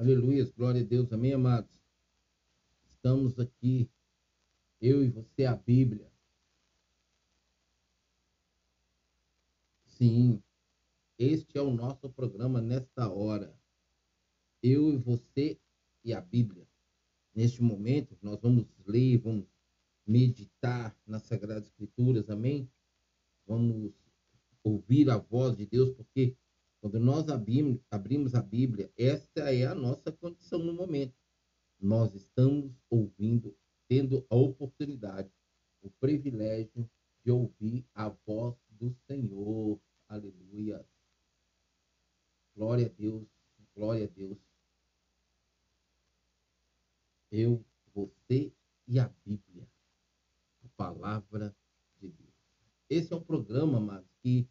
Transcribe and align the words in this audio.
Aleluia, 0.00 0.48
glória 0.56 0.80
a 0.80 0.84
Deus, 0.84 1.12
amém, 1.12 1.32
amados? 1.32 1.76
Estamos 2.84 3.36
aqui, 3.36 3.90
eu 4.80 5.02
e 5.02 5.08
você, 5.08 5.44
a 5.44 5.56
Bíblia. 5.56 6.08
Sim, 9.86 10.40
este 11.18 11.58
é 11.58 11.60
o 11.60 11.74
nosso 11.74 12.08
programa 12.10 12.60
nesta 12.60 13.10
hora. 13.12 13.52
Eu 14.62 14.92
e 14.92 14.96
você 14.96 15.58
e 16.04 16.14
a 16.14 16.20
Bíblia. 16.20 16.64
Neste 17.34 17.60
momento, 17.60 18.16
nós 18.22 18.40
vamos 18.40 18.68
ler, 18.86 19.18
vamos 19.18 19.48
meditar 20.06 20.96
nas 21.04 21.24
Sagradas 21.24 21.64
Escrituras, 21.64 22.30
amém? 22.30 22.70
Vamos 23.44 23.92
ouvir 24.62 25.10
a 25.10 25.18
voz 25.18 25.56
de 25.56 25.66
Deus, 25.66 25.90
porque 25.90 26.36
quando 26.80 27.00
nós 27.00 27.28
abrimos, 27.28 27.80
a 28.34 28.42
Bíblia, 28.42 28.90
esta 28.96 29.52
é 29.52 29.66
a 29.66 29.74
nossa 29.74 30.12
condição 30.12 30.60
no 30.60 30.72
momento. 30.72 31.14
Nós 31.80 32.14
estamos 32.14 32.72
ouvindo, 32.88 33.56
tendo 33.88 34.24
a 34.30 34.36
oportunidade, 34.36 35.30
o 35.82 35.90
privilégio 35.90 36.88
de 37.24 37.30
ouvir 37.30 37.84
a 37.94 38.08
voz 38.08 38.56
do 38.70 38.94
Senhor. 39.06 39.80
Aleluia. 40.08 40.84
Glória 42.54 42.86
a 42.86 42.88
Deus, 42.88 43.26
glória 43.74 44.04
a 44.04 44.08
Deus. 44.08 44.38
Eu, 47.30 47.64
você 47.92 48.52
e 48.86 48.98
a 48.98 49.08
Bíblia, 49.24 49.68
a 50.64 50.68
palavra 50.76 51.54
de 52.00 52.08
Deus. 52.08 52.34
Esse 52.88 53.12
é 53.12 53.16
um 53.16 53.22
programa, 53.22 53.78
amados, 53.78 54.10
que 54.22 54.48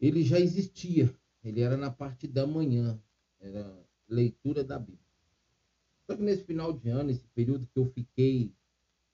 ele 0.00 0.22
já 0.22 0.38
existia. 0.38 1.14
Ele 1.42 1.60
era 1.60 1.76
na 1.76 1.90
parte 1.90 2.26
da 2.26 2.46
manhã, 2.46 3.00
era 3.40 3.86
leitura 4.08 4.64
da 4.64 4.78
Bíblia. 4.78 4.98
Só 6.06 6.16
que 6.16 6.22
nesse 6.22 6.44
final 6.44 6.72
de 6.72 6.88
ano, 6.88 7.10
esse 7.10 7.26
período 7.28 7.66
que 7.66 7.78
eu 7.78 7.86
fiquei 7.86 8.52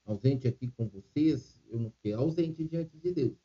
ausente 0.05 0.47
aqui 0.47 0.71
com 0.71 0.87
vocês, 0.87 1.61
eu 1.69 1.79
não 1.79 1.89
fiquei 1.91 2.13
ausente 2.13 2.63
diante 2.63 2.97
de 2.97 3.11
Deus. 3.11 3.37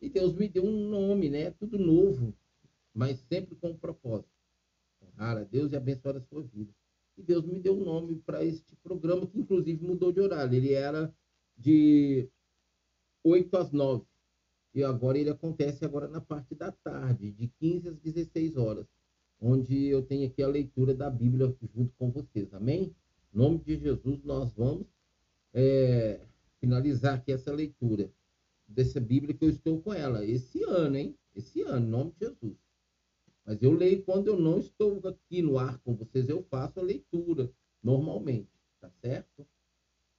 E 0.00 0.08
Deus 0.08 0.34
me 0.34 0.48
deu 0.48 0.64
um 0.64 0.88
nome, 0.88 1.30
né? 1.30 1.50
Tudo 1.52 1.78
novo, 1.78 2.34
mas 2.92 3.18
sempre 3.20 3.54
com 3.54 3.70
um 3.70 3.76
propósito. 3.76 4.28
Honrar 5.00 5.38
a 5.38 5.44
Deus 5.44 5.72
e 5.72 5.76
abençoar 5.76 6.16
a 6.16 6.20
sua 6.20 6.42
vida. 6.42 6.74
E 7.16 7.22
Deus 7.22 7.44
me 7.44 7.60
deu 7.60 7.76
um 7.76 7.84
nome 7.84 8.16
para 8.26 8.44
este 8.44 8.74
programa, 8.76 9.26
que 9.26 9.38
inclusive 9.38 9.84
mudou 9.84 10.12
de 10.12 10.20
horário. 10.20 10.54
Ele 10.54 10.72
era 10.72 11.14
de 11.56 12.28
8 13.22 13.56
às 13.56 13.70
9. 13.70 14.04
E 14.74 14.82
agora 14.82 15.16
ele 15.16 15.30
acontece 15.30 15.84
agora 15.84 16.08
na 16.08 16.20
parte 16.20 16.54
da 16.54 16.72
tarde, 16.72 17.30
de 17.30 17.46
15 17.46 17.90
às 17.90 17.96
16 17.98 18.56
horas, 18.56 18.86
onde 19.40 19.86
eu 19.86 20.02
tenho 20.02 20.26
aqui 20.26 20.42
a 20.42 20.48
leitura 20.48 20.92
da 20.92 21.08
Bíblia 21.08 21.54
junto 21.72 21.94
com 21.96 22.10
vocês. 22.10 22.52
Amém? 22.52 22.94
Em 23.32 23.38
nome 23.38 23.58
de 23.58 23.78
Jesus, 23.78 24.24
nós 24.24 24.52
vamos 24.52 24.86
é, 25.52 26.20
finalizar 26.60 27.14
aqui 27.14 27.30
essa 27.30 27.52
leitura 27.52 28.10
dessa 28.66 28.98
Bíblia 28.98 29.32
que 29.32 29.44
eu 29.44 29.50
estou 29.50 29.80
com 29.80 29.92
ela 29.92 30.24
esse 30.24 30.64
ano, 30.64 30.96
hein? 30.96 31.16
Esse 31.36 31.62
ano, 31.62 31.86
em 31.86 31.90
nome 31.90 32.12
de 32.12 32.26
Jesus. 32.26 32.56
Mas 33.44 33.62
eu 33.62 33.72
leio 33.72 34.02
quando 34.02 34.26
eu 34.26 34.38
não 34.38 34.58
estou 34.58 35.00
aqui 35.06 35.40
no 35.40 35.58
ar 35.58 35.78
com 35.80 35.94
vocês, 35.94 36.28
eu 36.28 36.42
faço 36.44 36.80
a 36.80 36.82
leitura 36.82 37.52
normalmente, 37.82 38.50
tá 38.80 38.90
certo? 39.00 39.46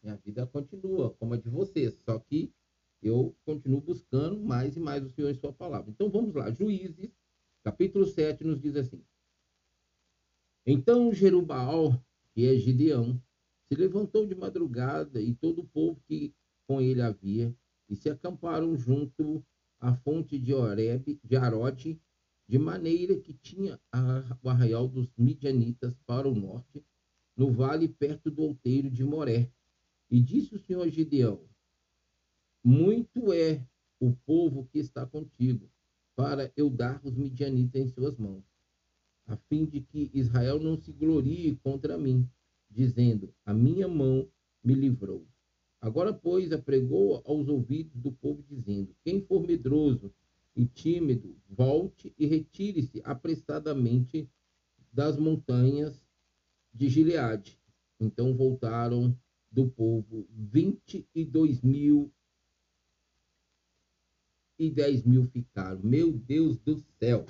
Minha 0.01 0.15
vida 0.17 0.45
continua 0.45 1.09
como 1.09 1.33
a 1.33 1.37
de 1.37 1.49
vocês, 1.49 1.97
só 2.05 2.19
que 2.19 2.53
eu 3.07 3.35
continuo 3.45 3.81
buscando 3.81 4.39
mais 4.39 4.75
e 4.75 4.79
mais 4.79 5.05
o 5.05 5.09
Senhor 5.09 5.29
em 5.29 5.35
Sua 5.35 5.53
palavra. 5.53 5.91
Então 5.91 6.09
vamos 6.09 6.33
lá, 6.33 6.51
Juízes, 6.51 7.11
capítulo 7.63 8.05
7, 8.05 8.43
nos 8.43 8.59
diz 8.59 8.75
assim: 8.75 9.03
Então 10.65 11.13
Jerubaal, 11.13 12.03
que 12.33 12.47
é 12.47 12.55
Gideão, 12.55 13.21
se 13.67 13.75
levantou 13.75 14.25
de 14.25 14.33
madrugada 14.33 15.21
e 15.21 15.35
todo 15.35 15.59
o 15.59 15.67
povo 15.67 16.01
que 16.07 16.33
com 16.67 16.81
ele 16.81 17.01
havia, 17.01 17.55
e 17.87 17.95
se 17.95 18.09
acamparam 18.09 18.75
junto 18.75 19.45
à 19.79 19.93
fonte 19.93 20.39
de 20.39 20.51
Oreb, 20.51 21.19
de 21.23 21.35
Arote, 21.35 22.01
de 22.47 22.57
maneira 22.57 23.15
que 23.19 23.33
tinha 23.33 23.79
o 24.41 24.49
arraial 24.49 24.87
dos 24.87 25.11
midianitas 25.15 25.95
para 26.05 26.27
o 26.27 26.33
norte, 26.33 26.83
no 27.37 27.51
vale 27.51 27.87
perto 27.87 28.31
do 28.31 28.41
outeiro 28.43 28.89
de 28.89 29.03
Moré. 29.03 29.51
E 30.09 30.19
disse 30.19 30.55
o 30.55 30.59
Senhor 30.59 30.87
Gideão: 30.89 31.43
muito 32.65 33.31
é 33.31 33.63
o 33.99 34.11
povo 34.25 34.65
que 34.65 34.79
está 34.79 35.05
contigo, 35.05 35.69
para 36.15 36.51
eu 36.57 36.67
dar 36.67 36.99
os 37.03 37.15
midianitas 37.15 37.79
em 37.79 37.87
suas 37.87 38.17
mãos, 38.17 38.43
a 39.27 39.37
fim 39.37 39.65
de 39.65 39.81
que 39.81 40.09
Israel 40.11 40.59
não 40.59 40.75
se 40.75 40.91
glorie 40.91 41.57
contra 41.57 41.95
mim, 41.95 42.27
dizendo: 42.67 43.31
A 43.45 43.53
minha 43.53 43.87
mão 43.87 44.27
me 44.63 44.73
livrou. 44.73 45.27
Agora, 45.79 46.11
pois, 46.11 46.51
apregou 46.51 47.21
aos 47.23 47.47
ouvidos 47.47 48.01
do 48.01 48.11
povo, 48.11 48.43
dizendo: 48.49 48.95
Quem 49.03 49.21
for 49.21 49.45
medroso 49.45 50.11
e 50.55 50.65
tímido, 50.65 51.37
volte 51.47 52.15
e 52.17 52.25
retire-se 52.25 52.99
apressadamente 53.03 54.27
das 54.91 55.17
montanhas 55.17 56.03
de 56.73 56.89
Gileade. 56.89 57.59
Então 57.99 58.35
voltaram 58.35 59.15
do 59.51 59.69
povo 59.69 60.27
vinte 60.31 61.07
e 61.13 61.23
dois 61.23 61.61
mil 61.61 62.11
e 64.57 64.69
10 64.69 65.03
mil 65.03 65.27
ficaram. 65.27 65.79
Meu 65.83 66.11
Deus 66.11 66.57
do 66.59 66.83
céu. 66.99 67.25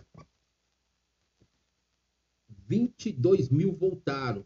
22 2.67 3.49
mil 3.49 3.73
voltaram 3.73 4.45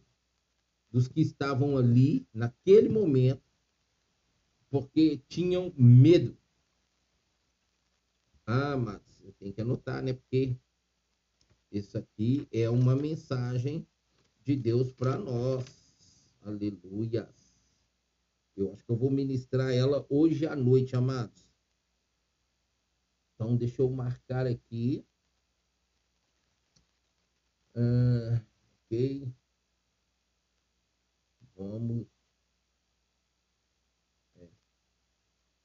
dos 0.91 1.07
que 1.07 1.21
estavam 1.21 1.77
ali 1.77 2.27
naquele 2.33 2.89
momento, 2.89 3.43
porque 4.69 5.21
tinham 5.27 5.73
medo. 5.77 6.35
Ah, 8.45 8.75
mas 8.75 9.01
tenho 9.39 9.53
que 9.53 9.61
anotar, 9.61 10.03
né? 10.03 10.13
Porque 10.13 10.55
isso 11.71 11.97
aqui 11.97 12.47
é 12.51 12.69
uma 12.69 12.95
mensagem 12.95 13.87
de 14.43 14.55
Deus 14.55 14.91
para 14.91 15.17
nós. 15.17 15.65
Aleluia. 16.41 17.29
Eu 18.55 18.73
acho 18.73 18.83
que 18.83 18.91
eu 18.91 18.97
vou 18.97 19.09
ministrar 19.09 19.71
ela 19.71 20.05
hoje 20.09 20.45
à 20.45 20.55
noite, 20.55 20.95
amados. 20.95 21.48
Então, 23.39 23.55
deixa 23.55 23.81
eu 23.81 23.89
marcar 23.89 24.45
aqui. 24.45 25.07
Ah, 27.73 28.45
ok. 28.83 29.33
Vamos. 31.55 32.05
É. 34.35 34.49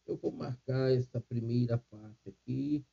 Eu 0.07 0.17
vou 0.17 0.31
marcar 0.31 0.93
essa 0.93 1.21
primeira 1.21 1.77
parte 1.77 2.29
aqui 2.29 2.87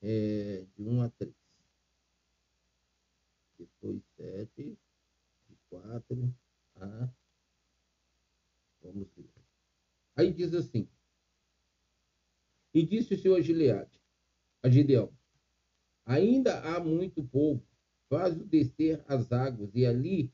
é, 0.00 0.64
de 0.76 0.84
1 0.84 1.02
a 1.02 1.10
3. 1.10 1.34
Depois 3.58 4.04
7, 4.16 4.78
de 5.48 5.56
4 5.68 6.32
a. 6.76 7.12
Vamos 8.82 9.08
ver. 9.16 9.28
Aí 10.14 10.32
diz 10.32 10.54
assim. 10.54 10.88
E 12.72 12.84
disse 12.84 13.14
o 13.14 13.18
Senhor 13.18 13.40
Gileade, 13.42 14.00
a 14.62 14.68
Gideão, 14.68 15.12
ainda 16.04 16.60
há 16.60 16.78
muito 16.78 17.22
povo, 17.24 17.66
faz-o 18.08 18.44
descer 18.44 19.02
as 19.08 19.32
águas, 19.32 19.74
e 19.74 19.84
ali 19.84 20.32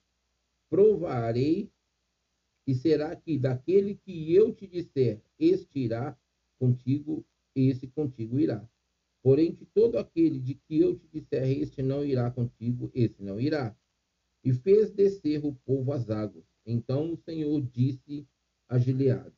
provarei, 0.69 1.71
e 2.67 2.75
será 2.75 3.15
que 3.15 3.39
daquele 3.39 3.95
que 3.95 4.35
eu 4.35 4.53
te 4.53 4.67
disser, 4.67 5.23
este 5.39 5.79
irá 5.79 6.19
contigo, 6.59 7.25
esse 7.55 7.87
contigo 7.87 8.39
irá. 8.39 8.69
Porém, 9.23 9.55
de 9.55 9.65
todo 9.67 9.99
aquele 9.99 10.39
de 10.39 10.55
que 10.55 10.79
eu 10.79 10.97
te 10.97 11.07
disser, 11.09 11.49
este 11.61 11.83
não 11.83 12.05
irá 12.05 12.31
contigo, 12.31 12.91
esse 12.95 13.23
não 13.23 13.41
irá. 13.41 13.77
E 14.45 14.53
fez 14.53 14.91
descer 14.91 15.45
o 15.45 15.53
povo 15.53 15.93
às 15.93 16.11
águas. 16.11 16.45
Então 16.65 17.13
o 17.13 17.17
Senhor 17.17 17.61
disse 17.63 18.27
a 18.69 18.79
Gileade, 18.79 19.35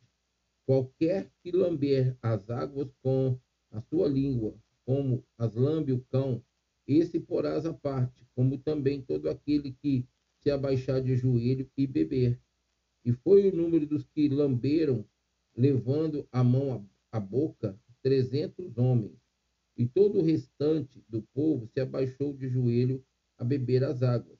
Qualquer 0.68 1.32
que 1.42 1.50
lamber 1.50 2.14
as 2.20 2.50
águas 2.50 2.92
com 3.02 3.40
a 3.70 3.80
sua 3.80 4.06
língua, 4.06 4.54
como 4.84 5.24
as 5.38 5.54
lambe 5.54 5.92
o 5.92 6.04
cão, 6.10 6.44
esse 6.86 7.18
porás 7.18 7.64
à 7.64 7.72
parte, 7.72 8.26
como 8.34 8.58
também 8.58 9.00
todo 9.00 9.30
aquele 9.30 9.72
que 9.72 10.06
se 10.42 10.50
abaixar 10.50 11.00
de 11.00 11.16
joelho 11.16 11.70
e 11.74 11.86
beber. 11.86 12.38
E 13.02 13.14
foi 13.14 13.48
o 13.48 13.56
número 13.56 13.86
dos 13.86 14.04
que 14.08 14.28
lamberam, 14.28 15.06
levando 15.56 16.28
a 16.30 16.44
mão 16.44 16.86
à 17.10 17.18
boca, 17.18 17.80
trezentos 18.02 18.76
homens. 18.76 19.18
E 19.74 19.86
todo 19.86 20.18
o 20.18 20.22
restante 20.22 21.02
do 21.08 21.22
povo 21.32 21.66
se 21.66 21.80
abaixou 21.80 22.34
de 22.34 22.46
joelho 22.46 23.02
a 23.38 23.44
beber 23.44 23.84
as 23.84 24.02
águas. 24.02 24.38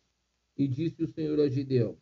E 0.58 0.68
disse 0.68 1.02
o 1.02 1.08
Senhor 1.08 1.40
a 1.40 1.48
Gideão: 1.48 1.96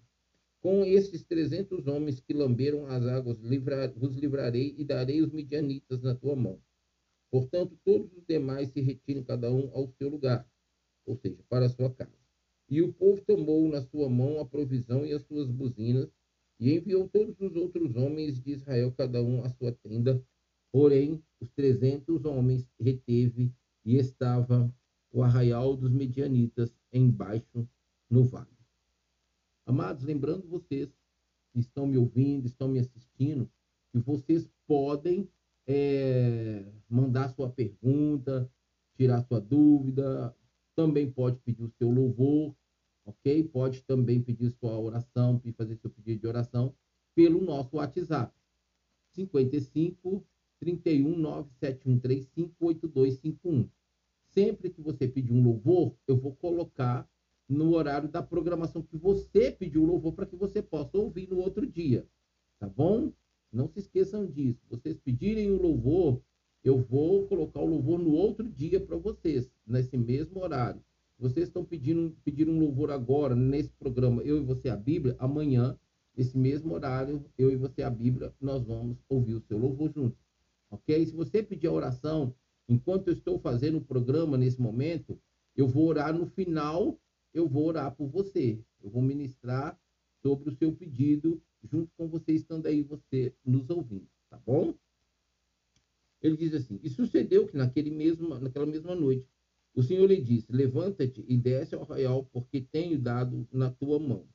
com 0.66 0.84
esses 0.84 1.22
trezentos 1.22 1.86
homens 1.86 2.18
que 2.18 2.34
lamberam 2.34 2.88
as 2.88 3.06
águas, 3.06 3.38
livrar, 3.38 3.92
vos 3.94 4.16
livrarei 4.16 4.74
e 4.76 4.84
darei 4.84 5.22
os 5.22 5.30
midianitas 5.30 6.02
na 6.02 6.12
tua 6.12 6.34
mão. 6.34 6.60
Portanto, 7.30 7.78
todos 7.84 8.12
os 8.12 8.26
demais 8.26 8.70
se 8.70 8.80
retirem 8.80 9.22
cada 9.22 9.48
um 9.48 9.70
ao 9.72 9.86
seu 9.86 10.08
lugar, 10.08 10.44
ou 11.06 11.14
seja, 11.14 11.38
para 11.48 11.66
a 11.66 11.68
sua 11.68 11.88
casa. 11.94 12.18
E 12.68 12.82
o 12.82 12.92
povo 12.92 13.22
tomou 13.24 13.68
na 13.68 13.80
sua 13.80 14.10
mão 14.10 14.40
a 14.40 14.44
provisão 14.44 15.06
e 15.06 15.12
as 15.12 15.22
suas 15.22 15.48
buzinas, 15.48 16.10
e 16.58 16.72
enviou 16.72 17.08
todos 17.08 17.40
os 17.40 17.54
outros 17.54 17.94
homens 17.94 18.42
de 18.42 18.50
Israel, 18.50 18.90
cada 18.90 19.22
um 19.22 19.44
à 19.44 19.48
sua 19.50 19.70
tenda. 19.70 20.20
Porém, 20.72 21.22
os 21.40 21.48
trezentos 21.50 22.24
homens 22.24 22.68
reteve 22.80 23.54
e 23.84 23.98
estava 23.98 24.74
o 25.12 25.22
arraial 25.22 25.76
dos 25.76 25.92
medianitas 25.92 26.76
embaixo 26.92 27.68
no 28.10 28.24
vale. 28.24 28.55
Amados, 29.66 30.04
lembrando 30.04 30.46
vocês 30.46 30.88
que 31.52 31.58
estão 31.58 31.88
me 31.88 31.98
ouvindo, 31.98 32.46
estão 32.46 32.68
me 32.68 32.78
assistindo, 32.78 33.50
que 33.90 33.98
vocês 33.98 34.48
podem 34.64 35.28
é, 35.66 36.64
mandar 36.88 37.30
sua 37.30 37.50
pergunta, 37.50 38.48
tirar 38.94 39.22
sua 39.22 39.40
dúvida, 39.40 40.32
também 40.76 41.10
pode 41.10 41.40
pedir 41.40 41.64
o 41.64 41.72
seu 41.78 41.90
louvor, 41.90 42.54
ok? 43.04 43.42
Pode 43.42 43.82
também 43.82 44.22
pedir 44.22 44.52
sua 44.52 44.78
oração, 44.78 45.42
fazer 45.56 45.74
seu 45.76 45.90
pedido 45.90 46.20
de 46.20 46.26
oração 46.28 46.72
pelo 47.12 47.42
nosso 47.42 47.76
WhatsApp. 47.76 48.32
55 49.14 50.24
31 50.60 51.16
97135 51.18 52.54
8251. 52.60 53.68
Sempre 54.26 54.70
que 54.70 54.80
você 54.80 55.08
pedir 55.08 55.32
um 55.32 55.42
louvor, 55.42 55.96
eu 56.06 56.16
vou 56.16 56.36
colocar 56.36 57.08
no 57.48 57.74
horário 57.74 58.08
da 58.08 58.22
programação 58.22 58.82
que 58.82 58.96
você 58.96 59.50
pediu 59.50 59.82
o 59.82 59.86
louvor 59.86 60.12
para 60.12 60.26
que 60.26 60.36
você 60.36 60.60
possa 60.60 60.98
ouvir 60.98 61.28
no 61.28 61.38
outro 61.38 61.66
dia. 61.66 62.06
Tá 62.58 62.68
bom? 62.68 63.12
Não 63.52 63.68
se 63.68 63.78
esqueçam 63.78 64.26
disso. 64.26 64.60
Vocês 64.68 64.98
pedirem 64.98 65.50
o 65.50 65.60
louvor, 65.60 66.20
eu 66.64 66.78
vou 66.78 67.26
colocar 67.26 67.60
o 67.60 67.66
louvor 67.66 67.98
no 67.98 68.12
outro 68.12 68.48
dia 68.48 68.80
para 68.80 68.96
vocês, 68.96 69.50
nesse 69.66 69.96
mesmo 69.96 70.42
horário. 70.42 70.82
Vocês 71.18 71.48
estão 71.48 71.64
pedindo, 71.64 72.14
pedindo 72.24 72.50
um 72.50 72.58
louvor 72.58 72.90
agora, 72.90 73.34
nesse 73.34 73.70
programa 73.70 74.22
Eu 74.22 74.36
e 74.36 74.44
Você 74.44 74.68
a 74.68 74.76
Bíblia, 74.76 75.16
amanhã, 75.18 75.78
nesse 76.16 76.36
mesmo 76.36 76.74
horário, 76.74 77.24
Eu 77.38 77.50
e 77.50 77.56
Você 77.56 77.82
a 77.82 77.88
Bíblia, 77.88 78.34
nós 78.40 78.64
vamos 78.64 78.98
ouvir 79.08 79.34
o 79.34 79.40
seu 79.40 79.56
louvor 79.56 79.90
juntos. 79.94 80.18
Ok? 80.70 81.06
Se 81.06 81.14
você 81.14 81.42
pedir 81.42 81.68
a 81.68 81.72
oração, 81.72 82.34
enquanto 82.68 83.08
eu 83.08 83.14
estou 83.14 83.38
fazendo 83.38 83.78
o 83.78 83.84
programa 83.84 84.36
nesse 84.36 84.60
momento, 84.60 85.18
eu 85.56 85.66
vou 85.66 85.86
orar 85.86 86.12
no 86.12 86.26
final, 86.26 86.98
eu 87.38 87.48
vou 87.48 87.66
orar 87.66 87.94
por 87.94 88.08
você. 88.08 88.58
Eu 88.82 88.90
vou 88.90 89.02
ministrar 89.02 89.78
sobre 90.22 90.48
o 90.48 90.56
seu 90.56 90.74
pedido, 90.74 91.42
junto 91.62 91.90
com 91.96 92.08
você 92.08 92.32
estando 92.32 92.66
aí, 92.66 92.82
você 92.82 93.34
nos 93.44 93.68
ouvindo, 93.70 94.08
tá 94.28 94.38
bom? 94.38 94.74
Ele 96.20 96.36
diz 96.36 96.54
assim: 96.54 96.80
E 96.82 96.90
sucedeu 96.90 97.46
que 97.46 97.56
naquele 97.56 97.90
mesmo, 97.90 98.38
naquela 98.38 98.66
mesma 98.66 98.94
noite, 98.94 99.28
o 99.74 99.82
Senhor 99.82 100.06
lhe 100.06 100.20
disse: 100.20 100.50
Levanta-te 100.50 101.24
e 101.28 101.36
desce 101.36 101.74
ao 101.74 101.82
arraial, 101.82 102.24
porque 102.32 102.60
tenho 102.60 102.98
dado 102.98 103.46
na 103.52 103.70
tua 103.70 103.98
mão. 103.98 104.26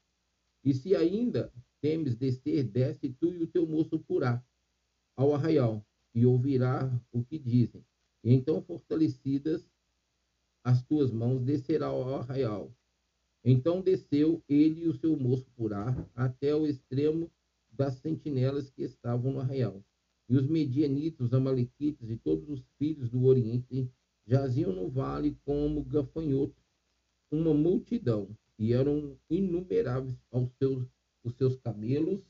E 0.64 0.74
se 0.74 0.96
ainda 0.96 1.52
temes 1.82 2.16
descer, 2.16 2.64
desce 2.64 3.10
tu 3.10 3.34
e 3.34 3.42
o 3.42 3.48
teu 3.48 3.66
moço 3.66 4.00
purá 4.00 4.44
ao 5.16 5.34
arraial, 5.34 5.86
e 6.14 6.26
ouvirá 6.26 6.90
o 7.12 7.24
que 7.24 7.40
dizem. 7.40 7.84
E 8.24 8.34
então, 8.34 8.62
fortalecidas 8.62 9.68
as 10.64 10.84
tuas 10.84 11.12
mãos, 11.12 11.42
descerá 11.42 11.88
ao 11.88 12.20
arraial. 12.20 12.72
Então 13.44 13.82
desceu 13.82 14.44
ele 14.48 14.84
e 14.84 14.88
o 14.88 14.94
seu 14.94 15.18
moço 15.18 15.50
purá 15.56 15.96
até 16.16 16.56
o 16.56 16.68
extremo 16.68 17.32
das 17.72 17.96
sentinelas 17.96 18.70
que 18.70 18.84
estavam 18.84 19.34
no 19.34 19.40
arraial. 19.40 19.84
E 20.30 20.38
os 20.38 20.48
medianitas, 20.48 21.28
os 21.28 21.34
amalequitas 21.34 22.10
e 22.10 22.16
todos 22.18 22.48
os 22.50 22.64
filhos 22.78 23.10
do 23.10 23.26
Oriente 23.26 23.90
jaziam 24.28 24.72
no 24.72 24.90
vale 24.90 25.36
como 25.44 25.84
gafanhoto, 25.84 26.56
uma 27.32 27.54
multidão, 27.54 28.30
e 28.58 28.74
eram 28.74 29.18
inumeráveis 29.30 30.16
aos 30.30 30.52
seus, 30.58 30.88
os 31.24 31.34
seus 31.36 31.56
camelos, 31.58 32.22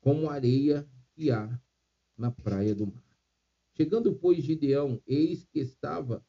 como 0.00 0.28
areia 0.28 0.86
que 1.14 1.30
há 1.30 1.58
na 2.16 2.30
praia 2.30 2.74
do 2.74 2.86
mar. 2.86 3.02
Chegando, 3.74 4.14
pois, 4.14 4.44
Gideão, 4.44 5.00
eis 5.06 5.44
que 5.46 5.60
estava 5.60 6.24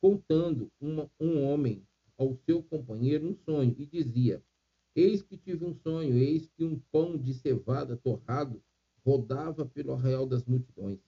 contando 0.00 0.70
uma, 0.80 1.10
um 1.20 1.42
homem 1.44 1.86
ao 2.18 2.34
seu 2.34 2.62
companheiro 2.62 3.26
um 3.28 3.34
sonho, 3.34 3.74
e 3.78 3.86
dizia: 3.86 4.44
Eis 4.94 5.22
que 5.22 5.38
tive 5.38 5.64
um 5.64 5.74
sonho, 5.74 6.18
eis 6.18 6.48
que 6.48 6.64
um 6.64 6.78
pão 6.90 7.16
de 7.16 7.32
cevada 7.32 7.96
torrado 7.96 8.62
rodava 9.06 9.64
pelo 9.64 9.92
arraial 9.92 10.26
das 10.26 10.44
multidões 10.44 10.98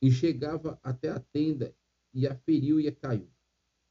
e 0.00 0.10
chegava 0.10 0.78
até 0.82 1.10
a 1.10 1.20
tenda 1.20 1.74
e 2.12 2.26
a 2.26 2.34
feriu 2.34 2.80
e 2.80 2.88
a 2.88 2.94
caiu. 2.94 3.30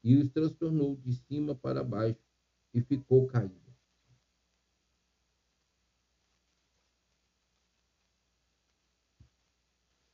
E 0.02 0.16
os 0.16 0.30
transtornou 0.30 0.96
de 0.96 1.12
cima 1.12 1.54
para 1.54 1.82
baixo 1.82 2.20
e 2.72 2.80
ficou 2.80 3.26
caído. 3.26 3.66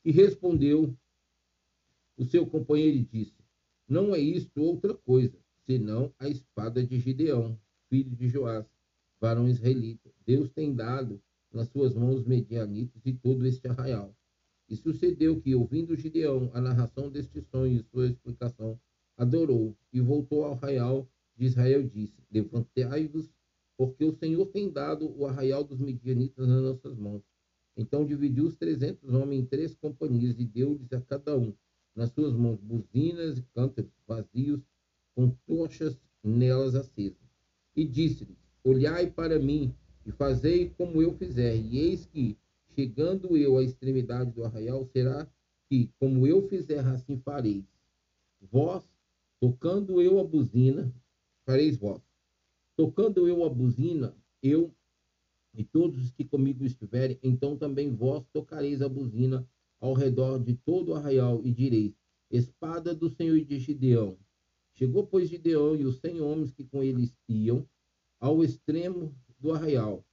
E 0.03 0.11
respondeu 0.11 0.97
o 2.17 2.25
seu 2.25 2.45
companheiro 2.45 2.97
e 2.97 3.05
disse: 3.05 3.45
Não 3.87 4.13
é 4.13 4.19
isto 4.19 4.61
outra 4.61 4.93
coisa, 4.93 5.42
senão 5.65 6.13
a 6.19 6.27
espada 6.27 6.85
de 6.85 6.99
Gideão, 6.99 7.59
filho 7.89 8.15
de 8.15 8.27
Joás, 8.29 8.65
varão 9.19 9.47
israelita. 9.47 10.11
Deus 10.25 10.49
tem 10.49 10.73
dado 10.73 11.21
nas 11.51 11.67
suas 11.69 11.93
mãos 11.93 12.25
medianitas 12.25 13.01
e 13.05 13.13
todo 13.13 13.45
este 13.45 13.67
arraial. 13.67 14.15
E 14.69 14.75
sucedeu 14.75 15.39
que, 15.39 15.53
ouvindo 15.55 15.95
Gideão 15.95 16.49
a 16.53 16.61
narração 16.61 17.09
deste 17.09 17.41
sonho 17.41 17.79
e 17.79 17.83
sua 17.83 18.07
explicação, 18.07 18.79
adorou 19.17 19.75
e 19.91 20.01
voltou 20.01 20.45
ao 20.45 20.53
arraial 20.53 21.07
de 21.35 21.45
Israel 21.45 21.83
disse: 21.87 22.21
Levantai-vos, 22.31 23.31
porque 23.77 24.03
o 24.05 24.13
Senhor 24.13 24.45
tem 24.47 24.71
dado 24.71 25.09
o 25.17 25.25
arraial 25.25 25.63
dos 25.63 25.79
medianitas 25.79 26.47
nas 26.47 26.61
nossas 26.61 26.97
mãos. 26.97 27.23
Então 27.75 28.05
dividiu 28.05 28.45
os 28.45 28.55
trezentos 28.55 29.13
homens 29.13 29.41
em 29.41 29.45
três 29.45 29.73
companhias 29.73 30.39
e 30.39 30.45
deu-lhes 30.45 30.91
a 30.93 31.01
cada 31.01 31.37
um 31.37 31.53
nas 31.95 32.11
suas 32.11 32.33
mãos 32.33 32.59
buzinas 32.59 33.37
e 33.37 33.43
cântaros 33.53 33.91
vazios 34.07 34.61
com 35.15 35.29
tochas 35.47 35.99
nelas 36.23 36.75
acesas. 36.75 37.17
E 37.75 37.85
disse-lhes: 37.85 38.37
Olhai 38.63 39.09
para 39.09 39.39
mim 39.39 39.73
e 40.05 40.11
fazei 40.11 40.69
como 40.77 41.01
eu 41.01 41.13
fizer. 41.13 41.55
E 41.55 41.77
eis 41.77 42.05
que, 42.05 42.37
chegando 42.75 43.37
eu 43.37 43.57
à 43.57 43.63
extremidade 43.63 44.31
do 44.31 44.43
arraial, 44.43 44.85
será 44.85 45.27
que, 45.69 45.89
como 45.99 46.27
eu 46.27 46.47
fizer, 46.47 46.85
assim 46.85 47.17
fareis. 47.19 47.65
Vós, 48.41 48.83
tocando 49.39 50.01
eu 50.01 50.19
a 50.19 50.23
buzina, 50.23 50.93
fareis 51.45 51.77
vós. 51.77 52.01
Tocando 52.75 53.27
eu 53.27 53.43
a 53.43 53.49
buzina, 53.49 54.15
eu 54.41 54.73
e 55.55 55.63
todos 55.63 56.03
os 56.03 56.11
que 56.11 56.25
comigo 56.25 56.65
estiverem, 56.65 57.19
então 57.21 57.55
também 57.55 57.93
vós 57.93 58.25
tocareis 58.33 58.81
a 58.81 58.89
buzina 58.89 59.47
ao 59.79 59.93
redor 59.93 60.39
de 60.39 60.55
todo 60.55 60.89
o 60.89 60.95
arraial 60.95 61.41
e 61.43 61.51
direis: 61.51 61.93
Espada 62.31 62.95
do 62.95 63.09
Senhor 63.09 63.39
de 63.41 63.59
Gideão. 63.59 64.17
Chegou, 64.73 65.05
pois, 65.05 65.29
Gideão 65.29 65.75
e 65.75 65.85
os 65.85 65.99
cem 65.99 66.19
homens 66.21 66.51
que 66.51 66.63
com 66.63 66.83
ele 66.83 67.11
iam 67.27 67.67
ao 68.19 68.43
extremo 68.43 69.15
do 69.39 69.51
arraial, 69.51 70.05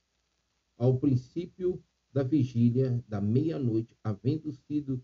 ao 0.76 0.98
princípio 0.98 1.82
da 2.12 2.22
vigília 2.22 3.02
da 3.08 3.20
meia-noite, 3.20 3.96
havendo 4.02 4.52
sido 4.52 5.02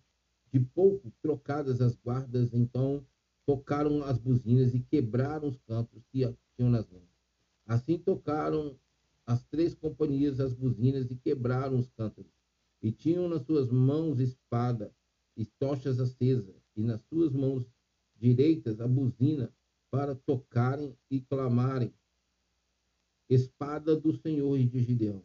de 0.52 0.60
pouco 0.60 1.12
trocadas 1.22 1.80
as 1.80 1.96
guardas, 1.96 2.52
então 2.52 3.06
tocaram 3.46 4.02
as 4.02 4.18
buzinas 4.18 4.74
e 4.74 4.80
quebraram 4.80 5.48
os 5.48 5.58
cantos 5.60 6.02
que 6.10 6.20
tinham 6.56 6.70
nas 6.70 6.88
mãos. 6.88 7.08
Assim 7.64 7.98
tocaram 7.98 8.78
as 9.24 9.44
três 9.44 9.74
companhias 9.74 10.40
as 10.40 10.52
buzinas 10.52 11.10
e 11.10 11.16
quebraram 11.16 11.78
os 11.78 11.88
cântaros. 11.90 12.32
E 12.82 12.92
tinham 12.92 13.28
nas 13.28 13.42
suas 13.42 13.70
mãos 13.70 14.20
espada 14.20 14.94
e 15.36 15.44
tochas 15.44 15.98
acesas, 15.98 16.62
e 16.76 16.82
nas 16.82 17.00
suas 17.02 17.32
mãos 17.32 17.66
direitas 18.18 18.80
a 18.80 18.88
buzina 18.88 19.52
para 19.90 20.14
tocarem 20.14 20.96
e 21.10 21.20
clamarem. 21.20 21.92
Espada 23.28 23.96
do 23.96 24.12
Senhor 24.12 24.58
de 24.58 24.82
Gideão. 24.82 25.22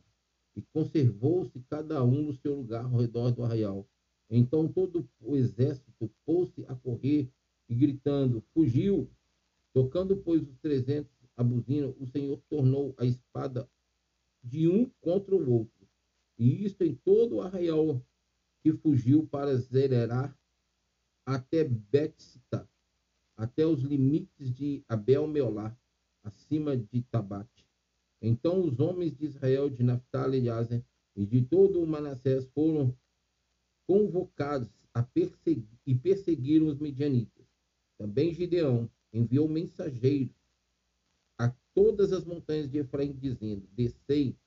E 0.55 0.61
conservou-se 0.73 1.59
cada 1.69 2.03
um 2.03 2.23
no 2.23 2.33
seu 2.33 2.55
lugar 2.55 2.85
ao 2.85 2.97
redor 2.97 3.31
do 3.31 3.43
arraial. 3.43 3.87
Então 4.29 4.67
todo 4.67 5.07
o 5.19 5.35
exército 5.35 6.11
pôs-se 6.25 6.65
a 6.67 6.75
correr 6.75 7.29
e 7.69 7.75
gritando, 7.75 8.43
fugiu. 8.53 9.09
Tocando, 9.73 10.17
pois, 10.17 10.41
os 10.41 10.57
trezentos 10.59 11.21
a 11.41 11.43
buzina, 11.43 11.87
o 11.99 12.05
Senhor 12.05 12.41
tornou 12.49 12.93
a 12.97 13.05
espada 13.05 13.69
de 14.43 14.67
um 14.67 14.89
contra 15.01 15.35
o 15.35 15.51
outro. 15.51 15.87
E 16.37 16.65
isto 16.65 16.83
em 16.83 16.95
todo 16.95 17.35
o 17.35 17.41
arraial 17.41 18.03
que 18.61 18.73
fugiu 18.73 19.27
para 19.27 19.55
Zererá 19.55 20.35
até 21.25 21.63
Betsita, 21.63 22.69
até 23.41 23.65
os 23.65 23.81
limites 23.81 24.53
de 24.53 24.83
Abel 24.87 25.27
Meolá, 25.27 25.75
acima 26.23 26.77
de 26.77 27.01
Tabate. 27.01 27.65
Então 28.21 28.63
os 28.63 28.79
homens 28.79 29.17
de 29.17 29.25
Israel, 29.25 29.67
de 29.67 29.81
Naphtali 29.81 30.39
e 30.39 30.47
Azer, 30.47 30.85
e 31.15 31.25
de 31.25 31.41
todo 31.41 31.81
o 31.81 31.87
Manassés 31.87 32.45
foram 32.53 32.95
convocados 33.87 34.69
a 34.93 35.01
perseguir, 35.01 35.79
e 35.87 35.95
perseguiram 35.95 36.67
os 36.67 36.77
medianitas. 36.77 37.47
Também 37.97 38.31
Gideão 38.31 38.87
enviou 39.11 39.49
mensageiros 39.49 40.35
a 41.35 41.49
todas 41.73 42.13
as 42.13 42.23
montanhas 42.23 42.69
de 42.69 42.77
Efraim, 42.77 43.11
dizendo: 43.11 43.67
Descei 43.73 44.37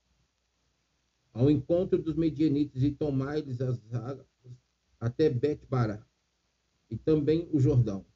ao 1.32 1.50
encontro 1.50 2.00
dos 2.00 2.14
medianitas 2.14 2.80
e 2.80 2.92
tomai-lhes 2.92 3.60
as 3.60 3.92
águas 3.92 4.28
até 5.00 5.28
Bet-Bará 5.28 6.06
e 6.88 6.96
também 6.96 7.48
o 7.52 7.58
Jordão. 7.58 8.06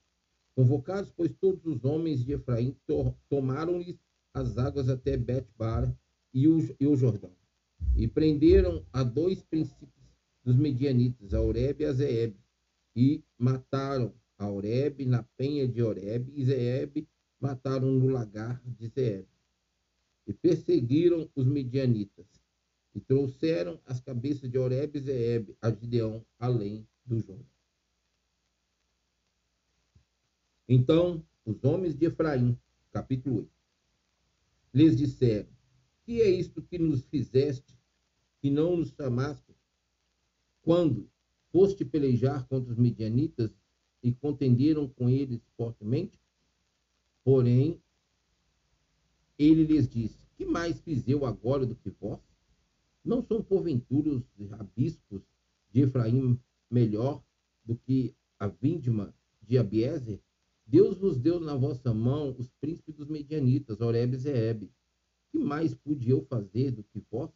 Convocados, 0.58 1.12
pois, 1.16 1.32
todos 1.40 1.64
os 1.64 1.84
homens 1.84 2.24
de 2.24 2.32
Efraim, 2.32 2.76
to 2.84 3.14
tomaram-lhes 3.28 3.96
as 4.34 4.58
águas 4.58 4.88
até 4.88 5.16
Bet-Bara 5.16 5.96
e 6.34 6.48
o, 6.48 6.58
e 6.80 6.84
o 6.84 6.96
Jordão. 6.96 7.30
E 7.94 8.08
prenderam 8.08 8.84
a 8.92 9.04
dois 9.04 9.40
princípios 9.40 10.12
dos 10.42 10.56
medianitas, 10.56 11.32
a 11.32 11.40
Oreb 11.40 11.80
e 11.80 11.84
a 11.84 11.92
Zeeb, 11.92 12.34
e 12.96 13.22
mataram 13.38 14.12
a 14.36 14.50
Oreb 14.50 15.04
na 15.04 15.22
penha 15.36 15.68
de 15.68 15.80
Oreb 15.80 16.28
e 16.34 16.44
Zeeb 16.44 17.06
mataram 17.38 17.92
no 17.92 18.08
lagar 18.08 18.60
de 18.66 18.88
Zeeb. 18.88 19.26
E 20.26 20.32
perseguiram 20.32 21.30
os 21.36 21.46
medianitas 21.46 22.26
e 22.96 23.00
trouxeram 23.00 23.80
as 23.86 24.00
cabeças 24.00 24.50
de 24.50 24.58
Oreb 24.58 24.96
e 24.96 25.00
Zeeb 25.02 25.56
a 25.62 25.70
Gideão 25.70 26.26
além 26.36 26.84
do 27.06 27.20
Jordão. 27.20 27.57
Então 30.68 31.24
os 31.46 31.64
homens 31.64 31.96
de 31.96 32.04
Efraim, 32.04 32.58
capítulo 32.92 33.38
8, 33.38 33.50
lhes 34.74 34.96
disseram: 34.96 35.48
Que 36.04 36.20
é 36.20 36.28
isto 36.28 36.60
que 36.60 36.78
nos 36.78 37.02
fizeste, 37.04 37.74
que 38.40 38.50
não 38.50 38.76
nos 38.76 38.90
chamaste, 38.90 39.56
quando 40.60 41.10
foste 41.50 41.86
pelejar 41.86 42.46
contra 42.46 42.70
os 42.70 42.76
medianitas 42.76 43.50
e 44.02 44.12
contenderam 44.12 44.86
com 44.86 45.08
eles 45.08 45.40
fortemente? 45.56 46.20
Porém, 47.24 47.80
ele 49.38 49.64
lhes 49.64 49.88
disse: 49.88 50.18
Que 50.36 50.44
mais 50.44 50.78
fiz 50.80 51.08
eu 51.08 51.24
agora 51.24 51.64
do 51.64 51.74
que 51.74 51.88
vós? 51.88 52.20
Não 53.02 53.22
são 53.22 53.42
porventura 53.42 54.22
os 54.36 54.50
rabiscos 54.50 55.22
de 55.70 55.80
Efraim 55.80 56.38
melhor 56.70 57.24
do 57.64 57.74
que 57.74 58.14
a 58.38 58.48
vindima 58.48 59.14
de 59.40 59.56
Abiezer? 59.56 60.20
Deus 60.70 60.98
vos 60.98 61.16
deu 61.16 61.40
na 61.40 61.56
vossa 61.56 61.94
mão 61.94 62.36
os 62.38 62.50
príncipes 62.60 62.94
dos 62.94 63.08
medianitas, 63.08 63.80
Oreb 63.80 64.12
e 64.12 64.18
Zeeb. 64.18 64.70
Que 65.32 65.38
mais 65.38 65.74
pude 65.74 66.10
eu 66.10 66.20
fazer 66.26 66.72
do 66.72 66.84
que 66.84 67.02
vós? 67.10 67.30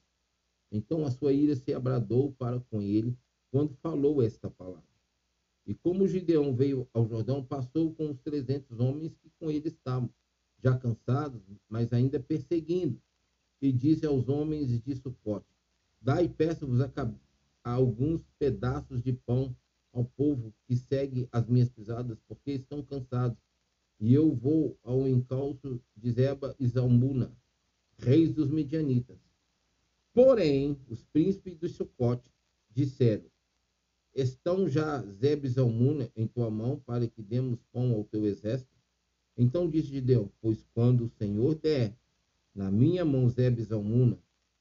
Então 0.70 1.06
a 1.06 1.10
sua 1.10 1.32
ira 1.32 1.56
se 1.56 1.72
abradou 1.72 2.32
para 2.32 2.60
com 2.60 2.82
ele 2.82 3.16
quando 3.50 3.74
falou 3.76 4.22
esta 4.22 4.50
palavra. 4.50 4.84
E 5.66 5.74
como 5.74 6.06
Gideão 6.06 6.54
veio 6.54 6.86
ao 6.92 7.08
Jordão, 7.08 7.42
passou 7.42 7.94
com 7.94 8.10
os 8.10 8.20
trezentos 8.20 8.78
homens 8.78 9.16
que 9.16 9.30
com 9.38 9.50
ele 9.50 9.68
estavam, 9.68 10.10
já 10.62 10.76
cansados, 10.76 11.40
mas 11.70 11.90
ainda 11.90 12.20
perseguindo. 12.20 13.00
E 13.62 13.72
disse 13.72 14.04
aos 14.04 14.28
homens 14.28 14.78
de 14.82 14.94
Sucote, 14.94 15.46
Dai, 15.98 16.28
peço-vos 16.28 16.82
a, 16.82 16.90
a 17.64 17.72
alguns 17.72 18.22
pedaços 18.38 19.02
de 19.02 19.14
pão 19.14 19.56
ao 19.92 20.04
povo 20.04 20.54
que 20.66 20.76
segue 20.76 21.28
as 21.30 21.46
minhas 21.46 21.68
pisadas, 21.68 22.18
porque 22.26 22.52
estão 22.52 22.82
cansados. 22.82 23.38
E 24.00 24.12
eu 24.12 24.34
vou 24.34 24.78
ao 24.82 25.06
encalço 25.06 25.80
de 25.96 26.10
Zeba 26.10 26.56
e 26.58 26.66
Zalmuna, 26.66 27.32
reis 27.98 28.32
dos 28.32 28.50
medianitas. 28.50 29.18
Porém, 30.12 30.78
os 30.88 31.04
príncipes 31.04 31.56
do 31.56 31.68
Sucote 31.68 32.30
disseram, 32.70 33.30
Estão 34.14 34.68
já 34.68 35.00
Zeb 35.02 35.46
e 35.46 35.48
Zalmuna 35.48 36.10
em 36.14 36.26
tua 36.26 36.50
mão 36.50 36.78
para 36.80 37.06
que 37.06 37.22
demos 37.22 37.62
pão 37.72 37.92
ao 37.94 38.04
teu 38.04 38.26
exército? 38.26 38.76
Então 39.38 39.70
disse 39.70 39.88
Gideão, 39.88 40.30
pois 40.38 40.62
quando 40.74 41.04
o 41.04 41.08
Senhor 41.08 41.54
der 41.54 41.96
na 42.54 42.70
minha 42.70 43.04
mão 43.06 43.26
Zeb 43.30 43.58
e 43.58 43.64
Zalmuna, 43.64 44.18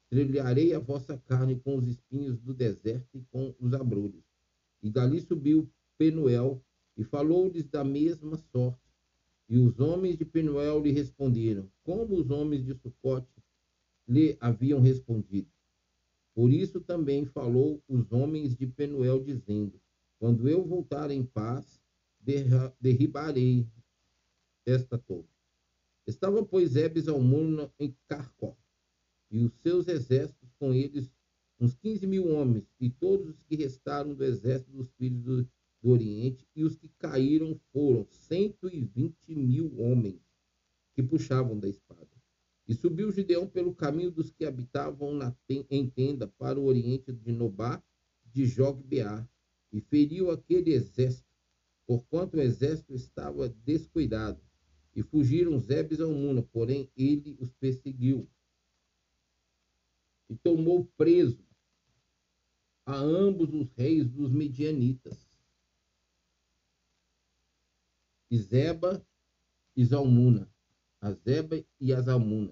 trilharei 0.10 0.74
a 0.74 0.80
vossa 0.80 1.18
carne 1.18 1.60
com 1.60 1.76
os 1.76 1.86
espinhos 1.86 2.40
do 2.40 2.54
deserto 2.54 3.18
e 3.18 3.22
com 3.32 3.54
os 3.60 3.74
abrolhos. 3.74 4.24
E 4.82 4.90
dali 4.90 5.22
subiu 5.22 5.70
Penuel 5.98 6.64
e 6.98 7.04
falou-lhes 7.04 7.68
da 7.68 7.84
mesma 7.84 8.38
sorte. 8.38 8.80
E 9.48 9.58
os 9.58 9.80
homens 9.80 10.18
de 10.18 10.26
Penuel 10.26 10.82
lhe 10.82 10.92
responderam, 10.92 11.70
como 11.84 12.16
os 12.16 12.30
homens 12.30 12.66
de 12.66 12.74
Sucote 12.74 13.44
lhe 14.08 14.38
haviam 14.40 14.80
respondido. 14.80 15.50
Por 16.34 16.52
isso 16.52 16.80
também 16.80 17.26
falou 17.26 17.84
os 17.88 18.12
homens 18.12 18.56
de 18.56 18.66
Penuel, 18.66 19.22
dizendo: 19.24 19.80
Quando 20.18 20.48
eu 20.48 20.64
voltar 20.64 21.12
em 21.12 21.24
paz, 21.24 21.82
derribarei 22.80 23.68
esta 24.66 24.98
torre. 24.98 25.28
Estava, 26.08 26.44
pois, 26.46 26.76
Ebes 26.76 27.08
Almuna 27.08 27.72
em 27.80 27.96
Carcó, 28.08 28.56
e 29.30 29.44
os 29.44 29.54
seus 29.62 29.88
exércitos 29.88 30.52
com 30.58 30.74
eles 30.74 31.12
uns 31.62 31.76
15 31.76 32.08
mil 32.08 32.28
homens, 32.28 32.66
e 32.80 32.90
todos 32.90 33.30
os 33.30 33.44
que 33.44 33.56
restaram 33.56 34.16
do 34.16 34.24
exército 34.24 34.72
dos 34.72 34.92
filhos 34.94 35.22
do, 35.22 35.44
do 35.84 35.90
Oriente, 35.92 36.48
e 36.56 36.64
os 36.64 36.76
que 36.76 36.90
caíram 36.98 37.56
foram 37.72 38.08
120 38.10 39.36
mil 39.36 39.80
homens 39.80 40.20
que 40.96 41.04
puxavam 41.04 41.60
da 41.60 41.70
espada. 41.70 42.10
E 42.68 42.74
subiu 42.74 43.12
Gideão 43.12 43.48
pelo 43.48 43.76
caminho 43.76 44.10
dos 44.10 44.32
que 44.32 44.44
habitavam 44.44 45.14
na, 45.14 45.36
em 45.70 45.88
tenda 45.88 46.28
para 46.28 46.60
o 46.60 46.66
oriente 46.66 47.12
de 47.14 47.32
Nobá, 47.32 47.82
de 48.26 48.46
Jogbeá, 48.48 49.28
e 49.72 49.80
feriu 49.82 50.32
aquele 50.32 50.74
exército, 50.74 51.30
porquanto 51.86 52.38
o 52.38 52.42
exército 52.42 52.96
estava 52.96 53.48
descuidado. 53.48 54.42
E 54.96 55.04
fugiram 55.04 55.60
Zebes 55.60 56.02
ao 56.02 56.12
Muna, 56.12 56.42
porém 56.42 56.90
ele 56.98 57.38
os 57.40 57.54
perseguiu. 57.54 58.28
E 60.30 60.36
tomou 60.36 60.86
preso 60.98 61.51
a 62.92 62.98
ambos 62.98 63.54
os 63.54 63.72
reis 63.78 64.06
dos 64.10 64.30
medianitas, 64.32 65.18
Izeba 68.30 69.06
e 69.78 69.86
Zalmuna, 69.86 70.50
a 71.00 71.14
Zeba 71.14 71.64
e 71.80 71.94
a 71.94 72.02
Zalmuna, 72.02 72.52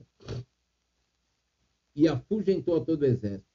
e 1.93 2.07
afugentou 2.07 2.77
a 2.77 2.85
todo 2.85 3.01
o 3.01 3.05
exército. 3.05 3.49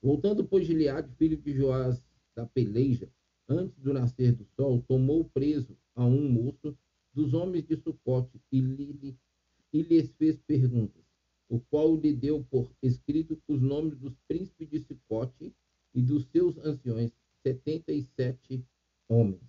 Voltando, 0.00 0.46
pois, 0.46 0.66
Gileade, 0.66 1.14
filho 1.16 1.36
de 1.36 1.52
Joás 1.52 2.02
da 2.34 2.46
peleja, 2.46 3.12
antes 3.46 3.78
do 3.78 3.92
nascer 3.92 4.32
do 4.32 4.46
sol, 4.56 4.82
tomou 4.88 5.26
preso 5.26 5.76
a 5.94 6.06
um 6.06 6.26
moço 6.30 6.74
dos 7.12 7.34
homens 7.34 7.66
de 7.66 7.76
Sucote 7.76 8.40
e, 8.50 8.60
lhe, 8.60 9.14
e 9.72 9.82
lhes 9.82 10.10
fez 10.12 10.38
perguntas, 10.46 11.04
o 11.50 11.60
qual 11.60 11.94
lhe 11.96 12.14
deu 12.14 12.42
por 12.44 12.70
escrito 12.82 13.38
os 13.46 13.60
nomes 13.60 13.98
dos 13.98 14.14
príncipes 14.26 14.70
de 14.70 14.80
Sucote 14.80 15.54
e 15.94 16.02
dos 16.02 16.26
seus 16.26 16.58
anciões, 16.58 17.12
setenta 17.42 17.92
e 17.92 18.02
sete 18.02 18.64
homens. 19.08 19.40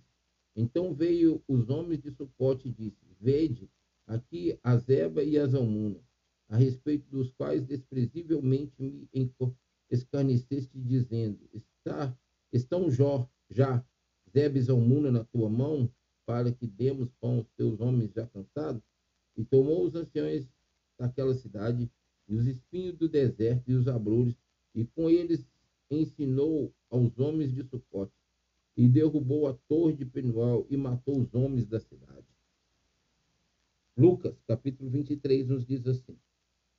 Então 0.54 0.94
veio 0.94 1.42
os 1.48 1.68
homens 1.68 2.00
de 2.00 2.10
Sucote 2.10 2.68
e 2.68 2.72
disse, 2.72 3.04
Vede 3.20 3.68
aqui 4.06 4.58
a 4.62 4.76
Zeba 4.76 5.22
e 5.22 5.38
a 5.38 5.46
Zalmuna, 5.46 6.00
a 6.48 6.56
respeito 6.56 7.10
dos 7.10 7.30
quais 7.32 7.64
desprezivelmente 7.64 8.72
me 8.78 9.08
escarneceste, 9.90 10.78
dizendo: 10.78 11.48
Está, 11.52 12.16
estão 12.52 12.90
já, 12.90 13.28
já 13.50 13.84
Zeba 14.30 14.58
e 14.58 14.62
Zalmuna 14.62 15.10
na 15.10 15.24
tua 15.24 15.48
mão, 15.48 15.90
para 16.24 16.52
que 16.52 16.66
demos 16.66 17.10
pão 17.20 17.38
aos 17.38 17.48
teus 17.56 17.80
homens 17.80 18.12
já 18.12 18.26
cansados? 18.26 18.82
E 19.36 19.44
tomou 19.44 19.84
os 19.84 19.94
anciões 19.94 20.48
daquela 20.98 21.34
cidade, 21.34 21.90
e 22.28 22.34
os 22.34 22.46
espinhos 22.46 22.96
do 22.96 23.08
deserto, 23.08 23.70
e 23.70 23.74
os 23.74 23.86
abrolhos, 23.88 24.34
e 24.74 24.84
com 24.84 25.08
eles 25.10 25.46
ensinou 25.90 26.74
aos 26.90 27.18
homens 27.18 27.52
de 27.52 27.62
Sucote, 27.64 28.12
e 28.76 28.88
derrubou 28.88 29.46
a 29.46 29.54
torre 29.54 29.94
de 29.94 30.04
Penuel, 30.04 30.66
e 30.68 30.76
matou 30.76 31.18
os 31.18 31.34
homens 31.34 31.66
da 31.66 31.80
cidade. 31.80 32.26
Lucas, 33.96 34.38
capítulo 34.46 34.90
23, 34.90 35.48
nos 35.48 35.64
diz 35.64 35.86
assim: 35.86 36.18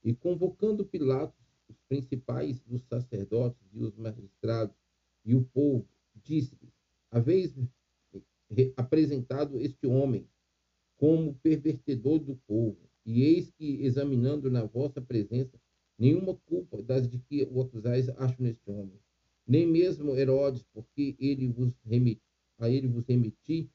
E 0.03 0.13
convocando 0.13 0.85
Pilatos, 0.85 1.43
os 1.67 1.77
principais 1.89 2.61
dos 2.61 2.83
sacerdotes 2.83 3.61
e 3.73 3.83
os 3.83 3.95
magistrados 3.97 4.75
e 5.25 5.35
o 5.35 5.43
povo, 5.45 5.87
disse-lhes: 6.15 6.71
Haveis 7.09 7.55
apresentado 8.75 9.59
este 9.59 9.87
homem 9.87 10.27
como 10.97 11.35
pervertedor 11.35 12.19
do 12.19 12.35
povo, 12.47 12.77
e 13.05 13.23
eis 13.23 13.49
que, 13.51 13.83
examinando 13.83 14.49
na 14.49 14.63
vossa 14.63 15.01
presença, 15.01 15.59
nenhuma 15.97 16.35
culpa 16.45 16.81
das 16.81 17.09
de 17.09 17.17
que 17.19 17.43
o 17.51 17.61
acusais 17.61 18.09
acho 18.09 18.41
neste 18.41 18.69
homem, 18.69 18.99
nem 19.47 19.65
mesmo 19.65 20.15
Herodes, 20.15 20.63
porque 20.73 21.15
ele 21.19 21.47
vos 21.47 21.73
remeti, 21.85 22.21
a 22.59 22.69
ele 22.69 22.87
vos 22.87 23.05
remeti, 23.05 23.69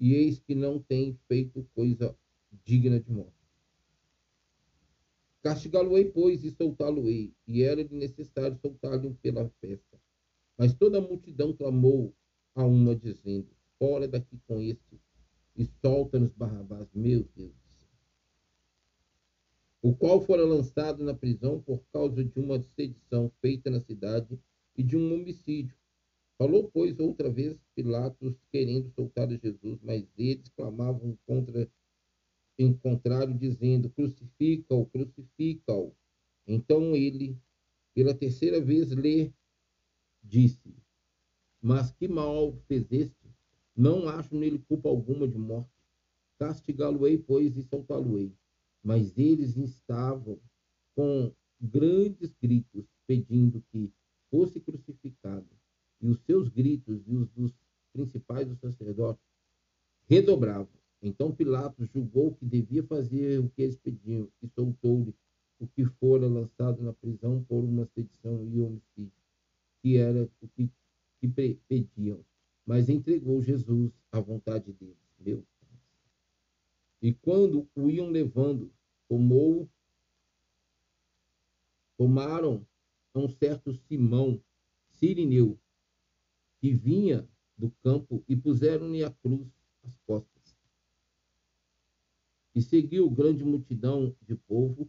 e 0.00 0.14
eis 0.14 0.38
que 0.38 0.54
não 0.54 0.80
tem 0.80 1.16
feito 1.28 1.68
coisa 1.74 2.16
digna 2.64 2.98
de 2.98 3.10
morte. 3.10 3.32
Castigá-lo-ei, 5.42 6.06
pois, 6.06 6.44
e 6.44 6.50
soltá-lo-ei, 6.50 7.32
e 7.46 7.62
era-lhe 7.62 7.94
necessário 7.94 8.56
soltá-lo 8.58 9.14
pela 9.22 9.48
festa. 9.60 10.00
Mas 10.56 10.74
toda 10.74 10.98
a 10.98 11.00
multidão 11.00 11.52
clamou 11.52 12.14
a 12.54 12.64
uma, 12.64 12.94
dizendo: 12.94 13.48
Fora 13.78 14.06
daqui 14.06 14.38
com 14.46 14.60
este, 14.60 15.00
e 15.56 15.64
solta-nos 15.80 16.32
Barrabás. 16.32 16.88
Meu 16.94 17.28
Deus 17.34 17.61
o 19.82 19.94
qual 19.94 20.20
fora 20.20 20.44
lançado 20.44 21.02
na 21.02 21.12
prisão 21.12 21.60
por 21.60 21.84
causa 21.92 22.24
de 22.24 22.38
uma 22.38 22.62
sedição 22.62 23.30
feita 23.40 23.68
na 23.68 23.80
cidade 23.80 24.38
e 24.76 24.82
de 24.82 24.96
um 24.96 25.12
homicídio. 25.12 25.76
Falou, 26.38 26.70
pois, 26.72 26.98
outra 27.00 27.28
vez 27.28 27.58
Pilatos, 27.74 28.36
querendo 28.50 28.88
soltar 28.90 29.28
a 29.28 29.36
Jesus, 29.36 29.80
mas 29.82 30.06
eles 30.16 30.48
clamavam 30.50 31.18
contra 31.26 31.68
em 32.58 32.72
contrário, 32.72 33.36
dizendo: 33.36 33.90
Crucifica-o, 33.90 34.86
crucifica-o. 34.86 35.94
Então 36.46 36.94
ele, 36.94 37.36
pela 37.94 38.14
terceira 38.14 38.60
vez, 38.60 38.92
lhe 38.92 39.32
disse: 40.22 40.76
Mas 41.60 41.90
que 41.92 42.06
mal 42.06 42.56
fez 42.68 42.90
este? 42.92 43.34
Não 43.74 44.08
acho 44.08 44.36
nele 44.36 44.58
culpa 44.58 44.88
alguma 44.88 45.26
de 45.26 45.38
morte. 45.38 45.70
Castigá-lo-ei, 46.38 47.18
pois, 47.18 47.56
e 47.56 47.62
soltá-lo-ei. 47.62 48.32
Mas 48.82 49.16
eles 49.16 49.56
estavam 49.56 50.38
com 50.94 51.32
grandes 51.60 52.34
gritos, 52.42 52.84
pedindo 53.06 53.62
que 53.70 53.90
fosse 54.30 54.60
crucificado. 54.60 55.46
E 56.00 56.08
os 56.08 56.18
seus 56.22 56.48
gritos 56.48 57.02
e 57.06 57.14
os 57.14 57.28
dos 57.30 57.52
principais 57.92 58.48
dos 58.48 58.58
sacerdotes 58.58 59.22
redobravam. 60.08 60.68
Então 61.00 61.34
Pilatos 61.34 61.88
julgou 61.90 62.34
que 62.34 62.46
devia 62.46 62.82
fazer 62.84 63.38
o 63.40 63.48
que 63.50 63.62
eles 63.62 63.76
pediam 63.76 64.28
e 64.42 64.48
soltou-lhe 64.48 65.14
o 65.58 65.66
que 65.66 65.84
fora 65.84 66.26
lançado 66.26 66.82
na 66.82 66.92
prisão 66.92 67.44
por 67.44 67.64
uma 67.64 67.86
sedição 67.86 68.44
e 68.52 68.60
homicídio, 68.60 69.12
que 69.80 69.96
era 69.96 70.28
o 70.40 70.48
que, 70.48 70.68
que 71.20 71.58
pediam. 71.68 72.24
Mas 72.66 72.88
entregou 72.88 73.40
Jesus 73.42 73.92
à 74.10 74.20
vontade 74.20 74.72
deles. 74.72 74.96
Meu. 75.20 75.44
E 77.02 77.12
quando 77.12 77.68
o 77.74 77.90
iam 77.90 78.08
levando, 78.08 78.72
tomou, 79.08 79.68
tomaram 81.98 82.64
a 83.12 83.18
um 83.18 83.28
certo 83.28 83.74
Simão, 83.74 84.40
Sirineu, 84.88 85.60
que 86.60 86.72
vinha 86.72 87.28
do 87.58 87.72
campo, 87.82 88.24
e 88.28 88.36
puseram-lhe 88.36 89.02
a 89.02 89.10
cruz 89.10 89.48
às 89.82 89.98
costas. 90.06 90.56
E 92.54 92.62
seguiu 92.62 93.10
grande 93.10 93.44
multidão 93.44 94.16
de 94.22 94.36
povo 94.36 94.88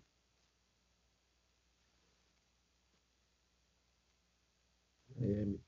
é, 5.15 5.59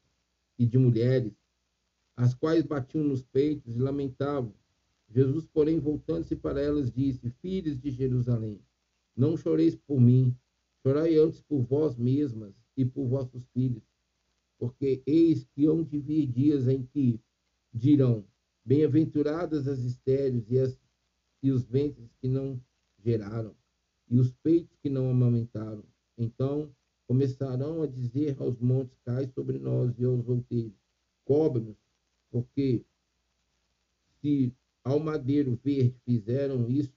e 0.60 0.66
de 0.66 0.78
mulheres, 0.78 1.34
as 2.16 2.36
quais 2.36 2.64
batiam 2.64 3.04
nos 3.04 3.24
peitos 3.24 3.76
e 3.76 3.80
lamentavam. 3.80 4.54
Jesus, 5.16 5.48
porém, 5.48 5.80
voltando-se 5.80 6.36
para 6.36 6.60
elas, 6.62 6.92
disse: 6.92 7.30
Filhos 7.42 7.80
de 7.80 7.90
Jerusalém, 7.90 8.60
não 9.16 9.38
choreis 9.38 9.74
por 9.74 10.02
mim, 10.02 10.36
chorai 10.84 11.16
antes 11.18 11.42
por 11.42 11.62
vós 11.62 11.96
mesmas 11.96 12.54
e 12.76 12.84
por 12.84 13.08
vossos 13.08 13.48
filhos, 13.54 13.82
porque 14.60 15.02
eis 15.06 15.46
que 15.56 15.68
hão 15.68 15.82
de 15.82 16.02
vir 16.02 16.28
dias 16.28 16.68
em 16.68 16.84
que 16.84 17.18
dirão: 17.74 18.28
Bem-aventuradas 18.66 19.70
as 19.70 19.80
estéreis 19.80 20.52
e, 20.52 20.78
e 21.44 21.50
os 21.50 21.64
ventres 21.64 22.12
que 22.20 22.28
não 22.28 22.62
geraram, 23.00 23.56
e 24.10 24.20
os 24.20 24.34
peitos 24.44 24.76
que 24.82 24.90
não 24.90 25.10
amamentaram. 25.10 25.86
Então 26.18 26.76
começarão 27.08 27.82
a 27.82 27.88
dizer 27.88 28.36
aos 28.42 28.60
montes: 28.60 29.00
Cai 29.06 29.28
sobre 29.28 29.60
nós, 29.60 29.98
e 29.98 30.04
aos 30.04 30.28
outeiros: 30.28 30.76
Cobre-nos, 31.24 31.78
porque 32.30 32.84
se 34.20 34.54
ao 34.86 35.00
madeiro 35.00 35.60
verde 35.64 36.00
fizeram 36.06 36.70
isto, 36.70 36.94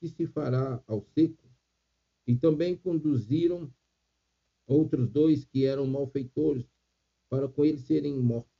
que 0.00 0.08
se 0.08 0.26
fará 0.26 0.82
ao 0.86 1.02
seco? 1.14 1.46
E 2.26 2.34
também 2.34 2.74
conduziram 2.74 3.70
outros 4.66 5.08
dois 5.10 5.44
que 5.44 5.66
eram 5.66 5.86
malfeitores, 5.86 6.64
para 7.28 7.46
com 7.48 7.64
eles 7.64 7.82
serem 7.82 8.18
mortos. 8.18 8.50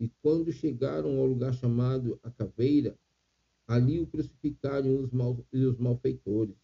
E 0.00 0.08
quando 0.22 0.50
chegaram 0.50 1.18
ao 1.18 1.26
lugar 1.26 1.52
chamado 1.52 2.18
a 2.22 2.30
caveira, 2.30 2.98
ali 3.66 4.00
o 4.00 4.06
crucificaram 4.06 5.02
os, 5.02 5.10
mal, 5.10 5.44
os 5.52 5.78
malfeitores, 5.78 6.56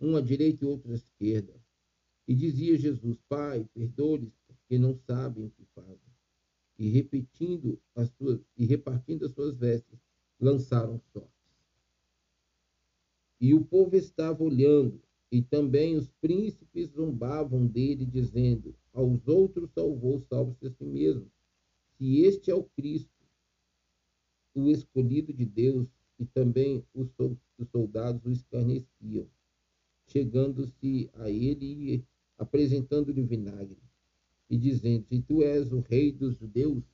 um 0.00 0.16
à 0.16 0.20
direita 0.22 0.64
e 0.64 0.68
outro 0.68 0.90
à 0.90 0.94
esquerda. 0.94 1.54
E 2.26 2.34
dizia 2.34 2.78
Jesus, 2.78 3.18
Pai, 3.28 3.68
perdoe-lhes, 3.74 4.32
porque 4.46 4.78
não 4.78 4.94
sabem 4.94 5.44
o 5.44 5.50
que 5.50 5.66
fazem. 5.74 6.12
E 6.78 6.88
repetindo 6.88 7.78
as 7.94 8.08
suas, 8.10 8.40
e 8.56 8.64
repartindo 8.64 9.26
as 9.26 9.32
suas 9.32 9.54
vestes, 9.54 9.98
lançaram 10.42 11.00
sortes. 11.12 11.30
E 13.40 13.54
o 13.54 13.64
povo 13.64 13.96
estava 13.96 14.42
olhando, 14.42 15.00
e 15.30 15.40
também 15.40 15.96
os 15.96 16.10
príncipes 16.20 16.90
zombavam 16.90 17.66
dele, 17.66 18.04
dizendo: 18.04 18.74
Aos 18.92 19.26
outros 19.26 19.70
salvou, 19.70 20.20
salve-se 20.20 20.66
a 20.66 20.70
si 20.70 20.84
mesmo. 20.84 21.30
Se 21.96 22.20
este 22.20 22.50
é 22.50 22.54
o 22.54 22.64
Cristo, 22.64 23.10
o 24.54 24.68
escolhido 24.68 25.32
de 25.32 25.44
Deus, 25.44 25.88
e 26.18 26.26
também 26.26 26.84
os 26.92 27.08
soldados 27.70 28.24
o 28.24 28.30
escarneciam, 28.30 29.26
chegando-se 30.06 31.10
a 31.14 31.30
ele 31.30 31.94
e 31.94 32.04
apresentando-lhe 32.36 33.22
vinagre, 33.22 33.78
e 34.50 34.58
dizendo: 34.58 35.06
Se 35.06 35.20
tu 35.22 35.42
és 35.42 35.72
o 35.72 35.80
rei 35.80 36.12
dos 36.12 36.36
judeus, 36.36 36.84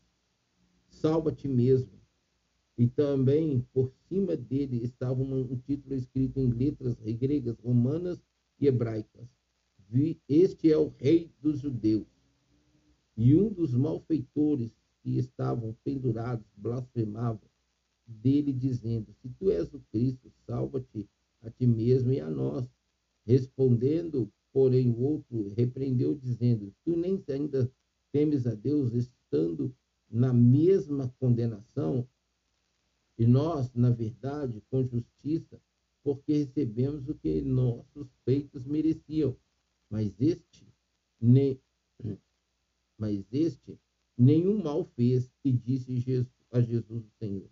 salva-te 0.89 1.49
mesmo. 1.49 1.98
E 2.79 2.87
também, 2.87 3.67
por 3.73 3.93
cima 4.09 4.37
dele, 4.37 4.85
estava 4.85 5.21
um, 5.21 5.57
título 5.67 5.97
escrito 5.97 6.39
em 6.39 6.49
letras 6.49 6.95
gregas, 6.95 7.59
romanas 7.59 8.23
e 8.61 8.69
hebraicas. 8.69 9.27
Este 10.29 10.71
é 10.71 10.79
o 10.79 10.95
rei 10.97 11.29
dos 11.43 11.59
judeus. 11.59 12.07
E 13.17 13.35
um 13.35 13.53
dos 13.53 13.75
malfeitores 13.75 14.71
que 15.03 15.19
estavam 15.19 15.77
pendurados 15.83 16.47
blasfemava 16.57 17.41
dele, 18.07 18.53
dizendo: 18.53 19.13
Se 19.13 19.29
tu 19.31 19.51
és 19.51 19.75
o 19.75 19.81
Cristo, 19.91 20.31
salva-te 20.47 21.09
a 21.43 21.51
ti 21.51 21.67
mesmo 21.67 22.13
e 22.13 22.21
a 22.21 22.31
nós. 22.31 22.65
Respondendo, 23.27 24.31
porém, 24.53 24.89
o 24.91 25.01
outro 25.01 25.53
repreendeu, 25.57 26.15
dizendo: 26.15 26.73
Tu 26.85 26.97
nem 26.97 27.21
ainda 27.29 27.69
temes 28.13 28.47
a 28.47 28.55
Deus, 28.55 28.93
estando 28.93 29.75
na 30.09 30.33
mesma 30.33 31.13
condenação? 31.19 32.07
E 33.19 33.27
nós, 33.27 33.75
na 33.75 33.91
verdade, 33.91 34.63
com 34.71 34.87
justiça, 34.87 35.61
porque 36.05 36.33
recebemos 36.33 37.09
o 37.09 37.15
que 37.17 37.43
nossos 37.43 38.09
feitos 38.25 38.65
mereciam. 38.65 39.37
Mas 39.91 40.15
este, 40.21 40.67
nem, 41.21 41.61
mas 42.97 43.27
este 43.33 43.79
nenhum 44.17 44.63
mal 44.63 44.85
fez 44.97 45.31
e 45.45 45.53
disse 45.53 45.93
a 46.53 46.61
Jesus 46.61 47.05
o 47.05 47.11
Senhor. 47.19 47.51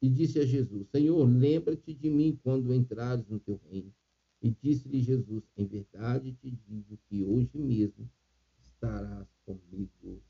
E 0.00 0.08
disse 0.08 0.38
a 0.38 0.46
Jesus: 0.46 0.88
Senhor, 0.88 1.24
lembra-te 1.24 1.92
de 1.92 2.08
mim 2.08 2.38
quando 2.42 2.72
entrares 2.72 3.26
no 3.28 3.38
teu 3.38 3.60
reino. 3.70 3.92
E 4.40 4.50
disse-lhe 4.50 5.00
Jesus: 5.00 5.44
Em 5.56 5.66
verdade 5.66 6.32
te 6.32 6.50
digo 6.50 6.98
que 7.08 7.22
hoje 7.22 7.58
mesmo 7.58 8.10
estarás 8.62 9.28
comigo 9.44 10.22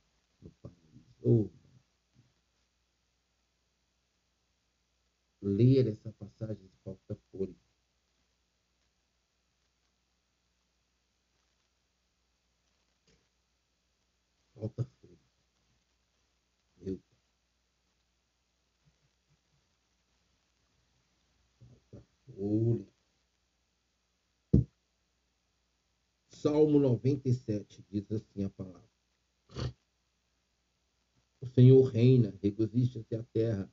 no 0.43 0.51
paraíso. 0.61 1.15
Oh, 1.23 1.49
ler 5.43 5.87
essa 5.87 6.13
passagem 6.13 6.67
de 6.67 6.77
falta 6.85 7.17
fôlego. 7.31 7.59
Falta 14.55 14.85
fôlego. 14.85 15.21
Meu 16.77 16.97
Deus. 16.97 17.03
Falta 21.59 22.03
fôlego. 22.27 22.93
Salmo 26.29 26.79
97 26.79 27.85
diz 27.91 28.11
assim 28.11 28.45
a 28.45 28.51
palavra. 28.51 28.89
O 31.41 31.47
Senhor 31.47 31.83
reina, 31.85 32.35
regozija-se 32.43 33.15
a 33.15 33.23
terra 33.25 33.71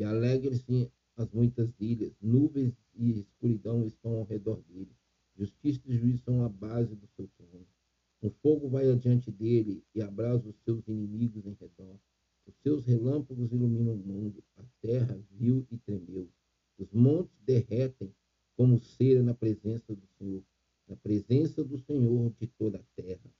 e 0.00 0.04
alegre-se 0.04 0.90
as 1.14 1.30
muitas 1.30 1.68
ilhas, 1.78 2.16
nuvens 2.22 2.72
e 2.94 3.20
escuridão 3.20 3.86
estão 3.86 4.16
ao 4.16 4.24
redor 4.24 4.62
dele. 4.62 4.96
Justiça 5.36 5.82
e 5.84 5.94
juízo 5.94 6.22
são 6.24 6.42
a 6.42 6.48
base 6.48 6.94
do 6.94 7.06
seu 7.08 7.28
trono. 7.36 7.66
Um 8.22 8.30
fogo 8.30 8.66
vai 8.70 8.90
adiante 8.90 9.30
dele 9.30 9.84
e 9.94 10.00
abrasa 10.00 10.48
os 10.48 10.56
seus 10.64 10.88
inimigos 10.88 11.44
em 11.44 11.52
redor. 11.52 11.98
Os 12.46 12.54
seus 12.62 12.86
relâmpagos 12.86 13.52
iluminam 13.52 13.94
o 13.94 13.98
mundo. 13.98 14.42
A 14.56 14.62
terra 14.80 15.22
viu 15.32 15.66
e 15.70 15.76
tremeu. 15.76 16.26
Os 16.78 16.90
montes 16.92 17.38
derretem 17.44 18.10
como 18.56 18.78
cera 18.80 19.22
na 19.22 19.34
presença 19.34 19.94
do 19.94 20.06
Senhor, 20.18 20.42
na 20.88 20.96
presença 20.96 21.62
do 21.62 21.78
Senhor 21.78 22.32
de 22.40 22.46
toda 22.46 22.78
a 22.78 23.02
terra. 23.02 23.30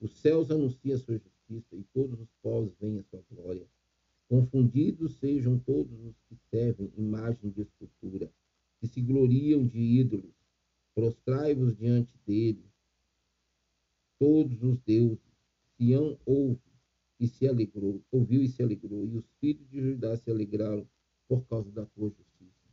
Os 0.00 0.12
céus 0.18 0.48
anunciam 0.52 0.94
a 0.94 1.00
sua 1.00 1.18
justiça 1.18 1.74
e 1.74 1.82
todos 1.92 2.20
os 2.20 2.30
povos 2.40 2.72
veem 2.80 3.00
a 3.00 3.02
sua 3.02 3.24
glória. 3.32 3.68
Confundidos 4.28 5.16
sejam 5.16 5.58
todos 5.58 5.94
escultura, 8.04 8.32
que 8.80 8.86
se 8.86 9.00
gloriam 9.00 9.66
de 9.66 9.78
ídolos. 9.78 10.34
Prostrai-vos 10.94 11.76
diante 11.76 12.12
dele, 12.26 12.64
todos 14.18 14.62
os 14.62 14.78
deuses. 14.80 15.34
Sião 15.76 16.16
ouve 16.24 16.60
e 17.18 17.26
se 17.26 17.48
alegrou, 17.48 18.00
ouviu 18.12 18.42
e 18.42 18.48
se 18.48 18.62
alegrou, 18.62 19.04
e 19.08 19.16
os 19.16 19.24
filhos 19.40 19.68
de 19.68 19.80
Judá 19.80 20.16
se 20.16 20.30
alegraram 20.30 20.88
por 21.26 21.44
causa 21.46 21.70
da 21.72 21.84
tua 21.86 22.10
justiça. 22.10 22.68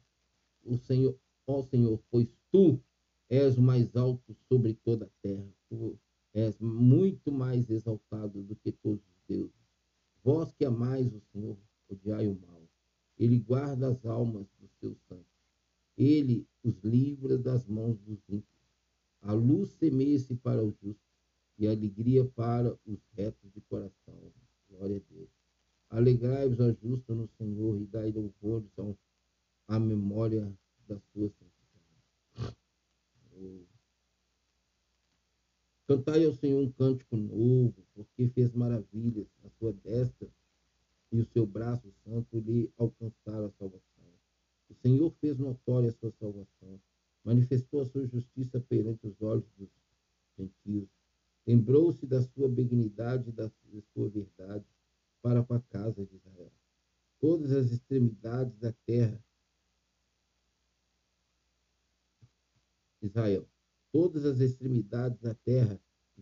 O 0.64 0.78
Senhor, 0.78 1.18
ó 1.48 1.64
Senhor, 1.64 2.00
pois 2.12 2.28
tu 2.52 2.80
és 3.28 3.58
o 3.58 3.62
mais 3.62 3.96
alto 3.96 4.36
sobre 4.48 4.76
toda 4.76 5.06
a 5.06 5.10
terra, 5.24 5.48
tu 5.68 5.98
és 6.32 6.60
muito 6.60 7.32
mais 7.32 7.70
exaltado 7.72 8.44
do 8.44 8.56
que 8.56 8.72
todos 8.72 9.04
os 9.04 9.24
deuses. 9.28 9.61
Vós 10.24 10.54
que 10.54 10.66
amais 10.66 11.12
o 11.14 11.20
Senhor, 11.32 11.58
odiai 11.90 12.28
o 12.28 12.40
mal. 12.40 12.62
Ele 13.18 13.40
guarda 13.40 13.90
as 13.90 14.06
almas 14.06 14.48
dos 14.60 14.72
seus 14.80 14.98
santos. 15.08 15.26
Ele 15.98 16.48
os 16.64 16.80
livra 16.84 17.38
das 17.38 17.68
mãos 17.68 18.00
dos 18.00 18.20
ímpios. 18.30 18.46
A 19.22 19.34
luz 19.34 19.70
semeia-se 19.72 20.36
para 20.36 20.64
os 20.64 20.76
justos 20.80 21.12
e 21.58 21.68
alegria 21.68 22.26
para 22.26 22.76
os 22.86 23.00
retos 23.14 23.52
de 23.52 23.62
coração. 23.62 24.34
Glória 24.70 24.98
a 24.98 25.14
Deus. 25.14 25.30
Alegrai-vos, 25.90 26.60
ó 26.60 26.72
justo, 26.72 27.14
no 27.14 27.28
Senhor 27.28 27.80
e 27.80 27.86
dai 27.86 28.12
louvores 28.12 28.72
à 29.68 29.80
memória 29.80 30.52
da 30.88 31.00
sua 31.12 31.30
santidade. 31.30 31.52
Cantai 35.88 36.26
ao 36.26 36.34
Senhor 36.34 36.62
um 36.62 36.72
cântico 36.72 37.18
novo, 37.18 37.86
porque 37.94 38.30
fez 38.30 38.54
maravilhas. 38.54 39.28
A 39.44 39.50
sua 39.60 39.74
destra 39.74 40.30
e 41.12 41.20
o 41.20 41.26
seu 41.26 41.46
braço 41.46 41.92
santo 42.04 42.40
lhe 42.40 42.72
alcançaram 42.78 43.46
a 43.46 43.52
salvação. 43.52 43.82
O 44.70 44.74
Senhor 44.76 45.12
fez 45.20 45.38
notória 45.38 45.90
a 45.90 45.94
sua 45.94 46.12
salvação, 46.12 46.80
manifestou 47.24 47.82
a 47.82 47.86
sua 47.86 48.08
justiça 48.08 48.60
perante 48.62 49.06
os 49.06 49.22
olhos 49.22 49.46
dos 49.58 49.70
gentios. 50.38 50.88
Lembrou-se 51.46 52.06
da 52.06 52.22
sua 52.22 52.48
benignidade 52.48 53.30
e 53.30 53.34
da 53.34 53.52
sua 53.94 54.10
verdade 54.10 54.66
para 55.22 55.44
com 55.44 55.54
a 55.54 55.62
casa 55.62 56.06
de 56.06 56.16
Israel. 56.16 56.52
Todas 57.20 57.52
as 57.52 57.72
extremidades 57.72 58.58
da 58.58 58.72
terra, 58.86 59.24
Israel, 63.02 63.48
todas 63.92 64.26
as 64.26 64.40
extremidades 64.40 65.20
da 65.20 65.34
terra 65.34 65.80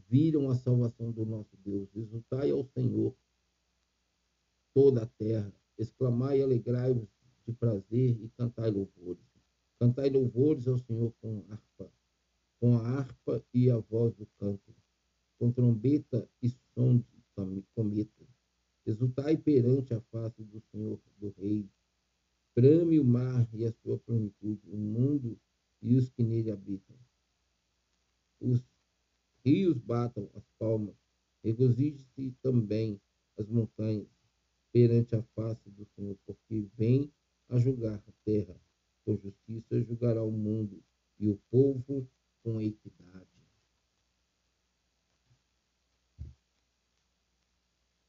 viram 0.07 0.49
a 0.49 0.55
salvação 0.55 1.11
do 1.11 1.25
nosso 1.25 1.55
Deus. 1.57 1.89
Exultai 1.95 2.49
ao 2.51 2.63
Senhor 2.63 3.15
toda 4.73 5.03
a 5.03 5.05
terra, 5.05 5.53
exclamai 5.77 6.39
e 6.39 6.43
alegrai-vos 6.43 7.09
de 7.45 7.53
prazer 7.53 8.21
e 8.21 8.29
cantai 8.37 8.69
louvores. 8.69 9.23
Cantai 9.79 10.09
louvores 10.09 10.67
ao 10.67 10.77
Senhor 10.77 11.13
com 11.21 11.43
harpa, 11.49 11.91
com 12.59 12.77
a 12.77 12.81
harpa 12.81 13.43
e 13.53 13.69
a 13.69 13.77
voz 13.77 14.13
do 14.15 14.25
canto, 14.37 14.75
com 15.37 15.51
trombeta 15.51 16.29
e 16.41 16.49
som 16.73 16.97
de 16.97 17.63
cometa. 17.73 18.27
Exultai 18.85 19.37
perante 19.37 19.93
a 19.93 20.01
face 20.01 20.43
do 20.43 20.61
Senhor 20.71 20.99
do 21.17 21.29
Rei. 21.37 21.69
Brame 22.55 22.99
o 22.99 23.05
mar 23.05 23.47
e 23.53 23.63
a 23.65 23.71
sua 23.71 23.97
plenitude, 23.99 24.69
o 24.69 24.77
mundo 24.77 25.39
e 25.81 25.95
os 25.95 26.09
que 26.09 26.23
nele 26.23 26.51
habitam. 26.51 26.97
Os 28.39 28.61
rios 29.43 29.77
batam 29.77 30.29
as 30.33 30.43
palmas, 30.57 30.95
regozije-se 31.43 32.31
também 32.41 32.99
as 33.37 33.47
montanhas 33.47 34.07
perante 34.71 35.15
a 35.15 35.23
face 35.35 35.69
do 35.69 35.85
Senhor, 35.95 36.17
porque 36.25 36.67
vem 36.77 37.11
a 37.47 37.57
julgar 37.57 38.03
a 38.07 38.11
terra. 38.23 38.55
Com 39.03 39.17
justiça 39.17 39.81
julgará 39.81 40.23
o 40.23 40.31
mundo 40.31 40.83
e 41.19 41.29
o 41.29 41.37
povo 41.49 42.07
com 42.43 42.61
equidade. 42.61 43.27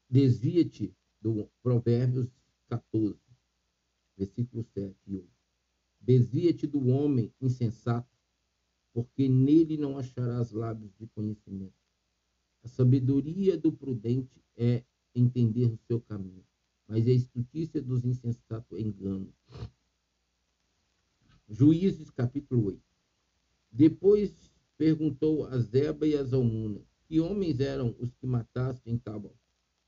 Desvia-te 0.08 0.92
do 1.20 1.48
Provérbios 1.62 2.28
14, 2.68 3.16
versículo 4.16 4.64
7 4.64 4.96
e 5.06 5.16
8. 5.16 5.30
Desvia-te 6.00 6.66
do 6.66 6.88
homem 6.88 7.32
insensato, 7.40 8.08
porque 8.92 9.29
nele 9.29 9.76
não 9.76 9.98
acharás 9.98 10.50
lábios 10.53 10.92
de 10.98 11.07
conhecimento. 11.09 11.74
A 12.62 12.68
sabedoria 12.68 13.57
do 13.57 13.72
prudente 13.72 14.42
é 14.57 14.85
entender 15.14 15.66
o 15.66 15.79
seu 15.87 16.00
caminho, 16.00 16.44
mas 16.87 17.07
a 17.07 17.11
estutícia 17.11 17.81
dos 17.81 18.05
insensatos 18.05 18.79
é 18.79 18.83
engano. 18.83 19.33
Juízes 21.48 22.11
capítulo 22.11 22.66
8. 22.66 22.83
Depois 23.72 24.33
perguntou 24.76 25.46
a 25.46 25.59
Zeba 25.59 26.07
e 26.07 26.16
a 26.16 26.22
Zalmuna, 26.22 26.81
que 27.07 27.20
homens 27.20 27.61
eram 27.61 27.94
os 27.98 28.14
que 28.14 28.26
mataste 28.26 28.88
em 28.90 28.98
Tabal? 28.98 29.35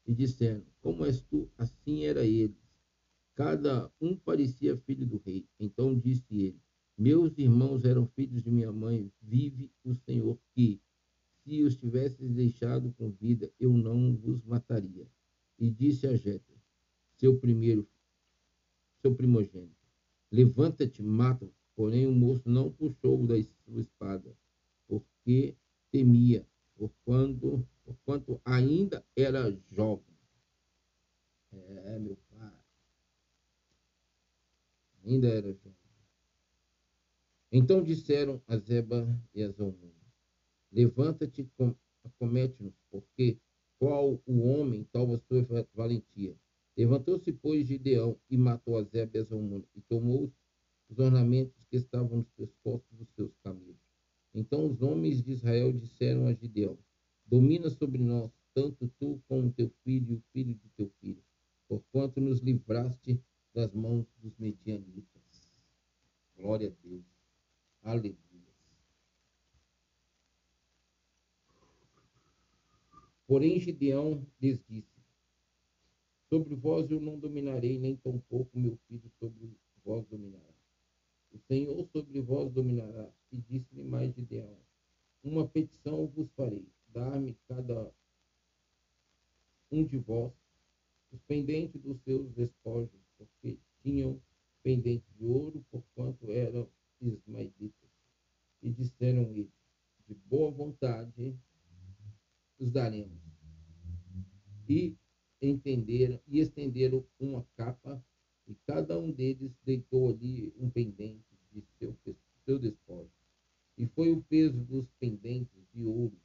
E 0.06 0.12
disseram, 0.12 0.64
como 0.80 1.04
és 1.04 1.20
tu? 1.20 1.48
Assim 1.56 2.04
era 2.04 2.26
eles. 2.26 2.56
Cada 3.34 3.90
um 4.00 4.16
parecia 4.16 4.76
filho 4.76 5.06
do 5.06 5.18
rei. 5.24 5.46
Então 5.58 5.96
disse 5.98 6.34
ele, 6.34 6.60
meus 6.96 7.36
irmãos 7.38 7.84
eram 7.84 8.06
filhos 8.06 8.42
de 8.42 8.50
minha 8.50 8.72
mãe, 8.72 9.10
vive 9.20 9.70
o 9.84 9.94
Senhor 9.94 10.38
que, 10.54 10.80
se 11.42 11.62
os 11.62 11.76
tivesses 11.76 12.30
deixado 12.30 12.92
com 12.92 13.10
vida, 13.10 13.50
eu 13.58 13.72
não 13.72 14.14
vos 14.16 14.44
mataria. 14.44 15.06
E 15.58 15.70
disse 15.70 16.06
a 16.06 16.16
Jéter, 16.16 16.56
seu 17.16 17.38
primeiro, 17.38 17.88
seu 19.00 19.14
primogênito. 19.14 19.76
Levanta-te, 20.30 21.02
mata. 21.02 21.50
Porém, 21.74 22.06
o 22.06 22.12
moço 22.12 22.48
não 22.48 22.70
puxou 22.70 23.26
da 23.26 23.34
sua 23.64 23.80
espada, 23.80 24.36
porque 24.86 25.56
temia, 25.90 26.46
por 26.76 26.92
quando, 27.04 27.66
por 27.84 27.96
quanto 28.04 28.40
ainda 28.44 29.04
era 29.16 29.50
jovem. 29.70 30.16
É, 31.52 31.98
meu 31.98 32.16
pai. 32.30 32.52
Ainda 35.04 35.28
era 35.28 35.52
jovem. 35.52 35.81
Então 37.54 37.82
disseram 37.82 38.40
a 38.48 38.56
Zeba 38.56 39.06
e 39.34 39.42
a 39.42 39.50
Zalmuna, 39.50 39.92
Levanta-te, 40.72 41.46
acomete-nos, 42.02 42.72
porque 42.90 43.38
qual 43.78 44.18
o 44.24 44.40
homem, 44.40 44.88
tal 44.90 45.12
a 45.12 45.18
sua 45.18 45.46
valentia. 45.74 46.34
Levantou-se, 46.74 47.30
pois, 47.30 47.66
Gideão 47.66 48.18
e 48.30 48.38
matou 48.38 48.78
a 48.78 48.82
Zeba 48.82 49.18
e 49.18 49.20
a 49.20 49.24
Zalmuna, 49.24 49.66
e 49.74 49.82
tomou 49.82 50.32
os 50.88 50.98
ornamentos 50.98 51.62
que 51.68 51.76
estavam 51.76 52.18
nos 52.18 52.30
pescoços 52.30 52.90
dos 52.96 53.08
seus 53.14 53.36
camelos. 53.44 53.76
Então 54.32 54.66
os 54.66 54.80
homens 54.80 55.22
de 55.22 55.32
Israel 55.32 55.74
disseram 55.74 56.26
a 56.28 56.32
Gideão, 56.32 56.78
Domina 57.26 57.68
sobre 57.68 58.02
nós, 58.02 58.30
tanto 58.54 58.90
tu 58.98 59.22
como 59.28 59.52
teu 59.52 59.70
filho 59.84 60.12
e 60.12 60.16
o 60.16 60.22
filho 60.32 60.54
de 60.54 60.68
teu 60.70 60.90
filho, 61.00 61.22
porquanto 61.68 62.18
nos 62.18 62.40
livraste 62.40 63.20
das 63.54 63.74
mãos 63.74 64.06
dos 64.22 64.36
medianitas. 64.38 65.50
Glória 66.34 66.68
a 66.68 66.86
Deus. 66.86 67.11
Aleluia. 67.82 68.16
Porém, 73.26 73.58
Gideão 73.58 74.26
lhes 74.40 74.60
disse: 74.68 74.92
Sobre 76.28 76.54
vós 76.54 76.90
eu 76.90 77.00
não 77.00 77.18
dominarei, 77.18 77.78
nem 77.78 77.96
tampouco 77.96 78.58
meu 78.58 78.78
filho 78.88 79.10
sobre 79.18 79.56
vós 79.84 80.06
dominará. 80.06 80.52
O 81.32 81.38
Senhor 81.48 81.88
sobre 81.88 82.20
vós 82.20 82.52
dominará. 82.52 83.10
E 83.32 83.38
disse-lhe 83.38 83.82
mais 83.82 84.14
Gideão: 84.14 84.56
Uma 85.22 85.48
petição 85.48 86.06
vos 86.06 86.30
farei: 86.36 86.66
dar-me 86.88 87.36
cada 87.48 87.90
um 89.70 89.84
de 89.84 89.96
vós 89.98 90.32
os 91.10 91.20
pendentes 91.22 91.80
dos 91.80 92.00
seus 92.02 92.30
despojos, 92.32 93.00
porque 93.18 93.58
tinham 93.82 94.20
pendente 94.62 95.04
de 95.18 95.24
ouro, 95.24 95.64
porquanto 95.70 96.30
eram 96.30 96.68
ismaelitas. 97.02 97.90
E 98.62 98.70
disseram 98.70 99.22
eles: 99.30 99.52
De 100.08 100.14
boa 100.14 100.50
vontade 100.50 101.36
os 102.58 102.70
daremos. 102.70 103.20
E 104.68 104.96
entenderam 105.40 106.20
e 106.26 106.38
estenderam 106.38 107.04
uma 107.18 107.44
capa, 107.56 108.02
e 108.46 108.54
cada 108.66 108.98
um 108.98 109.10
deles 109.10 109.52
deitou 109.64 110.10
ali 110.10 110.52
um 110.58 110.70
pendente 110.70 111.24
de 111.52 111.62
seu, 111.78 111.96
seu 112.44 112.58
despojo. 112.58 113.10
E 113.76 113.86
foi 113.88 114.10
o 114.10 114.22
peso 114.22 114.58
dos 114.64 114.86
pendentes 115.00 115.66
de 115.74 115.82
ouro 115.82 116.16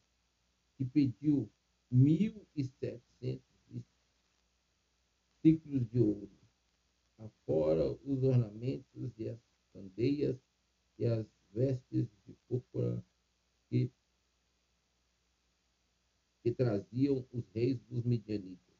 que 0.77 0.85
pediu 0.85 1.49
mil 1.89 2.45
e 2.55 2.63
setecentos 2.63 3.47
ciclos 5.41 5.87
de 5.89 5.99
ouro, 5.99 6.29
afora 7.17 7.91
os 8.03 8.23
ornamentos 8.23 9.11
e 9.17 9.29
as 9.29 9.39
candeias 9.71 10.37
e 10.97 11.05
as 11.05 11.25
vestes 11.51 12.07
de 12.25 12.33
púrpura 12.47 13.03
que, 13.69 13.91
que 16.43 16.51
traziam 16.51 17.25
os 17.31 17.47
reis 17.49 17.79
dos 17.83 18.03
midianitas, 18.03 18.75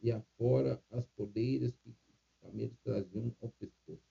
e 0.00 0.10
afora 0.10 0.82
as 0.90 1.06
poleiras 1.08 1.74
que 1.76 1.90
os 1.90 1.96
camelos 2.40 2.76
traziam 2.82 3.34
ao 3.40 3.50
pescoço. 3.52 4.02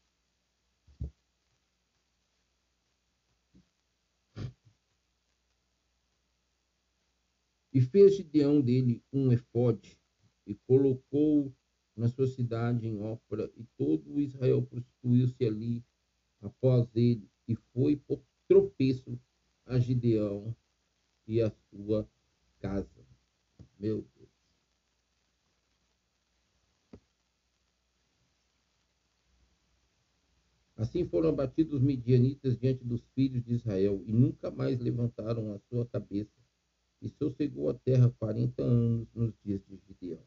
E 7.73 7.79
fez 7.79 8.15
Gideão 8.15 8.59
dele 8.59 9.01
um 9.13 9.31
efode 9.31 9.97
e 10.45 10.55
colocou 10.67 11.53
na 11.95 12.09
sua 12.09 12.27
cidade 12.27 12.87
em 12.87 13.01
Ópera, 13.01 13.51
e 13.55 13.63
todo 13.77 14.13
o 14.13 14.19
Israel 14.19 14.65
prostituiu-se 14.65 15.45
ali 15.45 15.83
após 16.41 16.89
ele, 16.95 17.29
e 17.47 17.55
foi 17.73 17.95
por 17.95 18.21
tropeço 18.47 19.19
a 19.65 19.79
Gideão 19.79 20.55
e 21.27 21.41
a 21.41 21.51
sua 21.69 22.09
casa. 22.59 23.05
Meu 23.79 24.05
Deus. 24.15 24.29
Assim 30.75 31.07
foram 31.07 31.29
abatidos 31.29 31.75
os 31.75 31.81
midianitas 31.81 32.57
diante 32.57 32.83
dos 32.83 33.01
filhos 33.13 33.43
de 33.43 33.53
Israel, 33.53 34.03
e 34.05 34.11
nunca 34.11 34.49
mais 34.49 34.79
levantaram 34.79 35.53
a 35.53 35.59
sua 35.69 35.85
cabeça, 35.85 36.41
e 37.01 37.09
sossegou 37.09 37.69
a 37.69 37.73
terra 37.73 38.09
quarenta 38.09 38.63
anos 38.63 39.07
nos 39.13 39.33
dias 39.43 39.61
de 39.67 39.79
Gideão. 39.87 40.25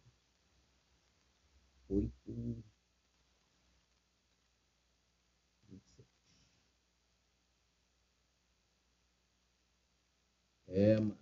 Oito. 1.89 2.65
É, 10.75 10.99
mas 10.99 11.17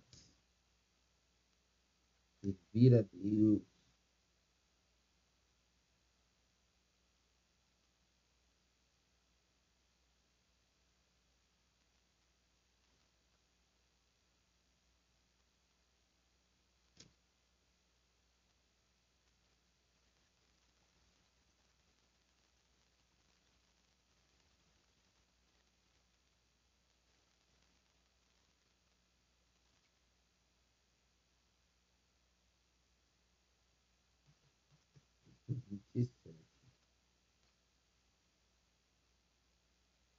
servir 2.41 2.95
a 2.95 3.01
Deus 3.03 3.61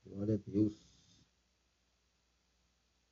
Glória 0.04 0.34
a 0.34 0.50
Deus. 0.50 0.72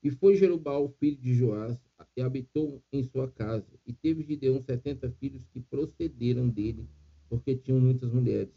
E 0.02 0.10
foi 0.10 0.34
Jerubal, 0.34 0.88
filho 0.98 1.16
de 1.16 1.32
Joás, 1.32 1.78
e 2.16 2.20
habitou 2.20 2.82
em 2.92 3.04
sua 3.04 3.30
casa. 3.30 3.78
E 3.86 3.92
teve 3.92 4.24
Gideão 4.24 4.60
setenta 4.60 5.10
filhos 5.12 5.46
que 5.46 5.60
procederam 5.60 6.48
dele, 6.48 6.88
porque 7.28 7.54
tinham 7.56 7.80
muitas 7.80 8.12
mulheres. 8.12 8.52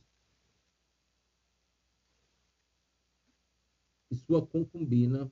E 4.10 4.16
sua 4.16 4.46
concubina, 4.46 5.32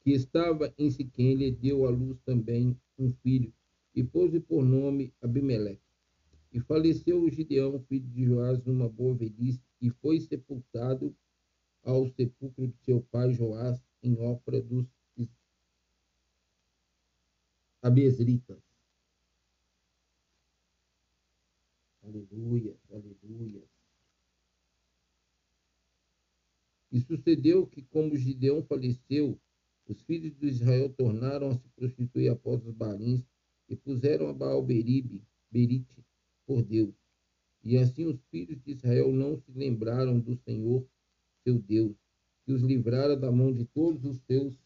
que 0.00 0.12
estava 0.12 0.72
em 0.78 0.88
Siquém, 0.90 1.34
lhe 1.34 1.50
deu 1.50 1.84
à 1.84 1.90
luz 1.90 2.20
também 2.20 2.78
um 2.96 3.12
filho, 3.12 3.52
e 3.92 4.04
pôs-lhe 4.04 4.38
por 4.38 4.64
nome 4.64 5.12
Abimeleque. 5.20 5.82
E 6.52 6.60
faleceu 6.60 7.28
Gideão, 7.28 7.80
filho 7.88 8.08
de 8.08 8.24
Joás, 8.24 8.62
numa 8.62 8.88
boa 8.88 9.16
velhice, 9.16 9.60
e 9.80 9.90
foi 9.90 10.20
sepultado 10.20 11.14
ao 11.86 12.08
sepulcro 12.08 12.66
de 12.66 12.76
seu 12.84 13.00
pai 13.00 13.32
Joás, 13.32 13.80
em 14.02 14.18
Ofra 14.18 14.60
dos 14.60 14.86
Abesritas. 17.80 18.60
Aleluia, 22.02 22.76
aleluia. 22.90 23.62
E 26.90 27.00
sucedeu 27.00 27.64
que, 27.68 27.82
como 27.82 28.16
Gideão 28.16 28.64
faleceu, 28.64 29.40
os 29.86 30.02
filhos 30.02 30.36
de 30.36 30.48
Israel 30.48 30.92
tornaram 30.92 31.50
a 31.50 31.56
se 31.56 31.68
prostituir 31.68 32.28
após 32.32 32.64
os 32.66 32.74
barins 32.74 33.24
e 33.68 33.76
puseram 33.76 34.28
a 34.28 34.32
Baal 34.32 34.64
Beribe, 34.64 35.24
Berite, 35.48 36.04
por 36.44 36.64
Deus. 36.64 36.94
E 37.62 37.76
assim 37.76 38.06
os 38.06 38.20
filhos 38.30 38.60
de 38.62 38.72
Israel 38.72 39.12
não 39.12 39.36
se 39.36 39.52
lembraram 39.52 40.18
do 40.18 40.34
Senhor, 40.36 40.84
seu 41.46 41.60
Deus, 41.60 41.96
que 42.44 42.52
os 42.52 42.62
livrara 42.62 43.16
da 43.16 43.30
mão 43.30 43.52
de 43.52 43.64
todos 43.66 44.04
os 44.04 44.16
seus 44.22 44.58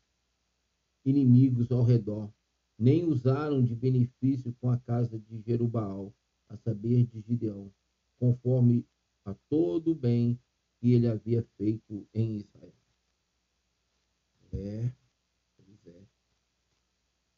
inimigos 1.04 1.70
ao 1.70 1.84
redor, 1.84 2.32
nem 2.78 3.04
usaram 3.04 3.62
de 3.62 3.74
benefício 3.74 4.54
com 4.58 4.70
a 4.70 4.78
casa 4.78 5.18
de 5.18 5.42
Jerubaal, 5.42 6.14
a 6.48 6.56
saber, 6.56 7.04
de 7.04 7.20
Gideão, 7.20 7.70
conforme 8.18 8.86
a 9.26 9.34
todo 9.50 9.92
o 9.92 9.94
bem 9.94 10.40
que 10.80 10.92
ele 10.92 11.06
havia 11.06 11.42
feito 11.58 12.08
em 12.14 12.38
Israel. 12.38 12.74
É, 14.52 14.90
pois 15.56 15.86
é. 15.86 16.02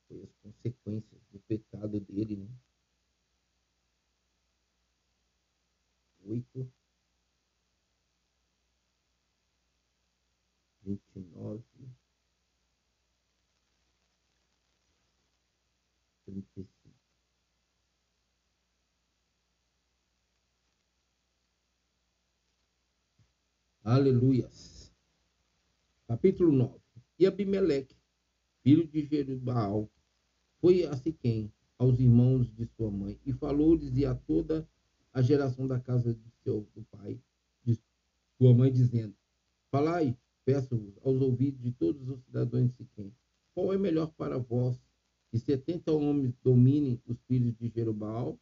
Foi 0.07 0.23
as 0.23 0.33
consequências 0.37 1.21
do 1.33 1.41
pecado 1.41 1.99
dele, 1.99 2.37
né? 2.37 2.49
oito, 6.25 6.73
vinte 10.93 11.17
e 11.17 11.21
nove, 11.21 11.65
trinta 16.25 16.61
e 16.61 16.65
cinco. 16.65 16.93
Aleluias. 23.85 24.93
Capítulo 26.07 26.53
9. 26.53 26.81
E 27.19 27.27
Abimeleque, 27.27 27.97
filho 28.63 28.87
de 28.87 29.05
Jerubal, 29.07 29.91
foi 30.61 30.85
a 30.85 30.97
Siquém, 30.97 31.53
aos 31.79 31.99
irmãos 31.99 32.53
de 32.55 32.67
sua 32.67 32.91
mãe, 32.91 33.19
e 33.27 33.33
falou-lhes 33.33 33.97
e 33.97 34.05
a 34.05 34.15
toda 34.15 34.69
a 35.13 35.21
geração 35.21 35.67
da 35.67 35.81
casa 35.81 36.15
de 36.15 36.31
seu 36.45 36.69
do 36.75 36.85
pai, 36.85 37.21
de 37.65 37.81
sua 38.39 38.55
mãe, 38.55 38.71
dizendo: 38.71 39.17
Falai, 39.71 40.17
peço-vos, 40.45 40.95
aos 41.03 41.21
ouvidos 41.21 41.61
de 41.61 41.73
todos 41.73 42.09
os 42.09 42.21
cidadãos 42.25 42.69
de 42.69 42.75
Siquém, 42.75 43.15
qual 43.55 43.73
é 43.73 43.79
melhor 43.79 44.13
para 44.13 44.39
vós 44.39 44.81
que 45.31 45.39
setenta 45.39 45.93
homens 45.93 46.35
dominem 46.43 47.01
os 47.07 47.21
filhos 47.23 47.55
de 47.57 47.69
Jerubal, 47.69 48.39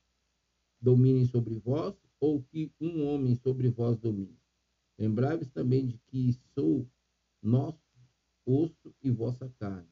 dominem 0.81 1.27
sobre 1.27 1.55
vós, 1.59 1.95
ou 2.19 2.43
que 2.43 2.73
um 2.81 3.07
homem 3.07 3.35
sobre 3.37 3.69
vós 3.69 3.97
domine? 3.99 4.39
Lembrai-vos 4.99 5.49
também 5.49 5.87
de 5.87 5.99
que 6.07 6.33
sou 6.55 6.87
nosso 7.43 7.79
osso 8.45 8.95
e 9.03 9.11
vossa 9.11 9.49
carne. 9.59 9.89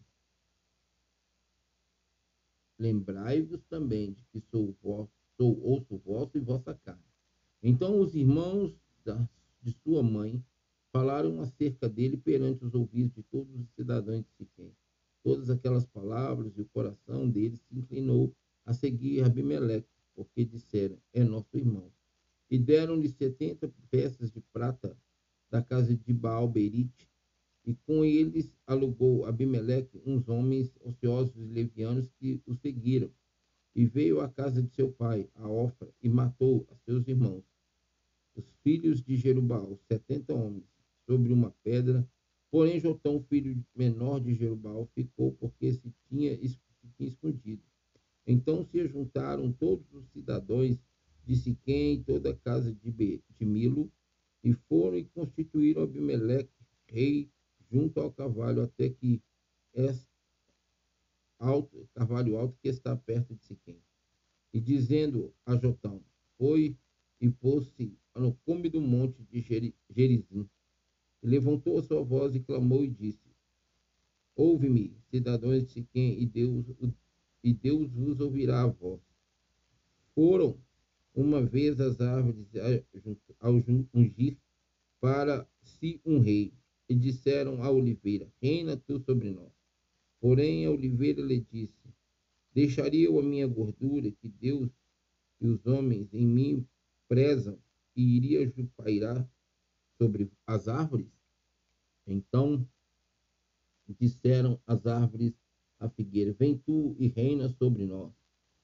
Lembrai-vos 2.79 3.63
também 3.65 4.13
de 4.13 4.23
que 4.25 4.41
sou 4.41 4.77
vosso 4.83 5.19
sou 5.39 5.73
osso 5.73 5.97
vosso 5.99 6.37
e 6.37 6.41
vossa 6.41 6.75
carne. 6.75 7.01
Então 7.63 8.01
os 8.01 8.15
irmãos 8.15 8.77
da, 9.05 9.27
de 9.63 9.73
sua 9.73 10.03
mãe 10.03 10.45
falaram 10.93 11.41
acerca 11.41 11.89
dele 11.89 12.17
perante 12.17 12.65
os 12.65 12.75
ouvidos 12.75 13.13
de 13.15 13.23
todos 13.23 13.55
os 13.55 13.69
cidadãos 13.75 14.25
de 14.25 14.31
Siquém. 14.37 14.73
Todas 15.23 15.51
aquelas 15.51 15.87
palavras 15.87 16.57
e 16.57 16.61
o 16.61 16.67
coração 16.67 17.29
deles 17.29 17.61
se 17.61 17.79
inclinou 17.79 18.35
a 18.65 18.73
seguir 18.73 19.23
Abimeleque, 19.23 19.89
porque 20.15 20.45
disseram, 20.45 20.97
é 21.13 21.23
nosso 21.25 21.57
irmão. 21.57 21.91
E 22.51 22.59
deram-lhe 22.59 23.09
setenta 23.09 23.71
peças 23.91 24.31
de 24.31 24.41
prata 24.53 24.97
da 25.51 25.63
casa 25.63 25.95
de 25.95 26.13
Baal 26.13 26.49
Berite, 26.49 27.09
e 27.65 27.75
com 27.75 28.05
eles 28.05 28.57
alugou 28.67 29.27
Abimeleque 29.27 30.01
uns 30.07 30.29
homens 30.29 30.73
ociosos 30.81 31.37
levianos 31.51 32.11
que 32.19 32.41
o 32.47 32.55
seguiram 32.55 33.11
e 33.75 33.87
veio 33.87 34.21
à 34.21 34.29
casa 34.29 34.63
de 34.63 34.71
seu 34.75 34.91
pai, 34.91 35.29
a 35.35 35.49
Ofra, 35.49 35.89
e 36.03 36.09
matou 36.09 36.67
a 36.71 36.75
seus 36.79 37.07
irmãos, 37.07 37.45
os 38.35 38.45
filhos 38.63 39.01
de 39.01 39.17
Jerubal, 39.17 39.79
setenta 39.87 40.35
homens, 40.35 40.67
sobre 41.09 41.33
uma 41.33 41.51
pedra. 41.63 42.07
Porém, 42.51 42.79
Jotão, 42.79 43.23
filho 43.23 43.65
menor 43.75 44.21
de 44.21 44.35
Jerubal, 44.35 44.87
ficou 44.95 45.33
porque 45.33 45.73
se 45.73 45.95
tinha, 46.09 46.37
se 46.37 46.61
tinha 46.97 47.09
escondido. 47.09 47.63
Então 48.27 48.63
se 48.63 48.87
juntaram 48.87 49.51
todos 49.51 49.91
os 49.93 50.07
cidadãos 50.11 50.79
de 51.25 51.37
Siquém 51.37 51.95
e 51.95 52.05
toda 52.05 52.31
a 52.31 52.37
casa 52.37 52.73
de, 52.73 52.93
de 52.93 53.47
Milo, 53.47 53.91
e 54.45 54.53
foram 54.53 54.99
e 54.99 55.05
constituíram 55.05 55.83
Abimeleque 55.83 56.53
rei 56.87 57.31
junto 57.71 58.01
ao 58.01 58.13
cavalo, 58.13 58.63
até 58.63 58.89
que 58.89 59.23
alto, 61.39 61.89
carvalho 61.95 62.37
alto 62.37 62.57
que 62.61 62.69
está 62.69 62.97
perto 62.97 63.35
de 63.35 63.45
Siquém. 63.45 63.81
E 64.53 64.61
dizendo 64.61 65.35
a 65.45 65.57
Jotão, 65.57 66.03
foi 66.37 66.77
e 67.21 67.29
pôs-se 67.29 67.97
no 68.15 68.35
cume 68.45 68.69
do 68.69 68.81
monte 68.81 69.23
de 69.25 69.41
Gerizim. 69.91 70.49
E 71.23 71.27
levantou 71.27 71.79
a 71.79 71.83
sua 71.83 72.03
voz 72.03 72.35
e 72.35 72.41
clamou 72.41 72.85
e 72.85 72.89
disse, 72.89 73.29
Ouve-me, 74.37 74.97
cidadãos 75.11 75.65
de 75.65 75.73
Siquém, 75.73 76.23
e 76.23 76.27
Deus, 76.27 76.67
e 77.43 77.53
Deus 77.53 77.91
vos 77.91 78.21
ouvirá 78.21 78.63
a 78.63 78.67
voz. 78.69 79.01
Foram 80.15 80.57
uma 81.15 81.45
vez 81.45 81.81
as 81.81 82.01
árvores 82.01 82.47
ao 83.41 83.55
ungir 83.93 84.37
para 85.01 85.49
si 85.63 86.01
um 86.05 86.21
rei, 86.21 86.53
e 86.89 86.95
disseram 86.95 87.63
à 87.63 87.71
oliveira, 87.71 88.33
reina 88.41 88.77
tu 88.77 88.99
sobre 89.01 89.31
nós. 89.31 89.53
Porém 90.21 90.65
a 90.65 90.71
oliveira 90.71 91.21
lhe 91.21 91.45
disse, 91.53 91.75
deixaria 92.55 93.07
eu 93.07 93.19
a 93.19 93.23
minha 93.23 93.47
gordura 93.47 94.11
que 94.11 94.29
Deus 94.29 94.71
e 95.41 95.47
os 95.47 95.67
homens 95.67 96.13
em 96.15 96.27
mim 96.27 96.67
prezam, 97.07 97.59
e 97.95 98.17
iria 98.17 98.53
pairar 98.77 99.29
sobre 99.99 100.31
as 100.47 100.69
árvores? 100.69 101.13
Então 102.07 102.67
disseram 103.99 104.61
as 104.67 104.87
árvores 104.87 105.35
à 105.79 105.89
figueira: 105.89 106.33
Vem 106.33 106.57
tu 106.57 106.97
e 106.99 107.09
reina 107.09 107.49
sobre 107.49 107.85
nós. 107.85 108.13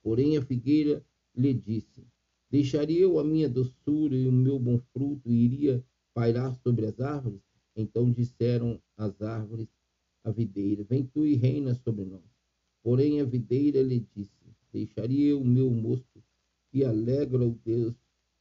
Porém 0.02 0.36
a 0.36 0.42
figueira 0.42 1.04
lhe 1.34 1.52
disse: 1.52 2.06
Deixaria 2.50 3.00
eu 3.00 3.18
a 3.18 3.24
minha 3.24 3.48
doçura 3.48 4.14
e 4.14 4.28
o 4.28 4.32
meu 4.32 4.58
bom 4.58 4.78
fruto 4.92 5.30
e 5.30 5.44
iria 5.44 5.84
pairar 6.12 6.54
sobre 6.56 6.86
as 6.86 7.00
árvores? 7.00 7.40
Então 7.76 8.10
disseram 8.10 8.80
as 8.96 9.20
árvores 9.20 9.68
à 10.22 10.30
videira: 10.30 10.84
Vem 10.84 11.04
tu 11.04 11.26
e 11.26 11.34
reina 11.34 11.74
sobre 11.74 12.04
nós. 12.04 12.22
Porém 12.82 13.20
a 13.20 13.24
videira 13.24 13.82
lhe 13.82 14.06
disse: 14.14 14.44
Deixaria 14.72 15.30
eu 15.30 15.40
o 15.40 15.44
meu 15.44 15.70
mosto 15.70 16.22
que 16.70 16.84
alegra 16.84 17.44
o 17.44 17.58
Deus, 17.64 17.94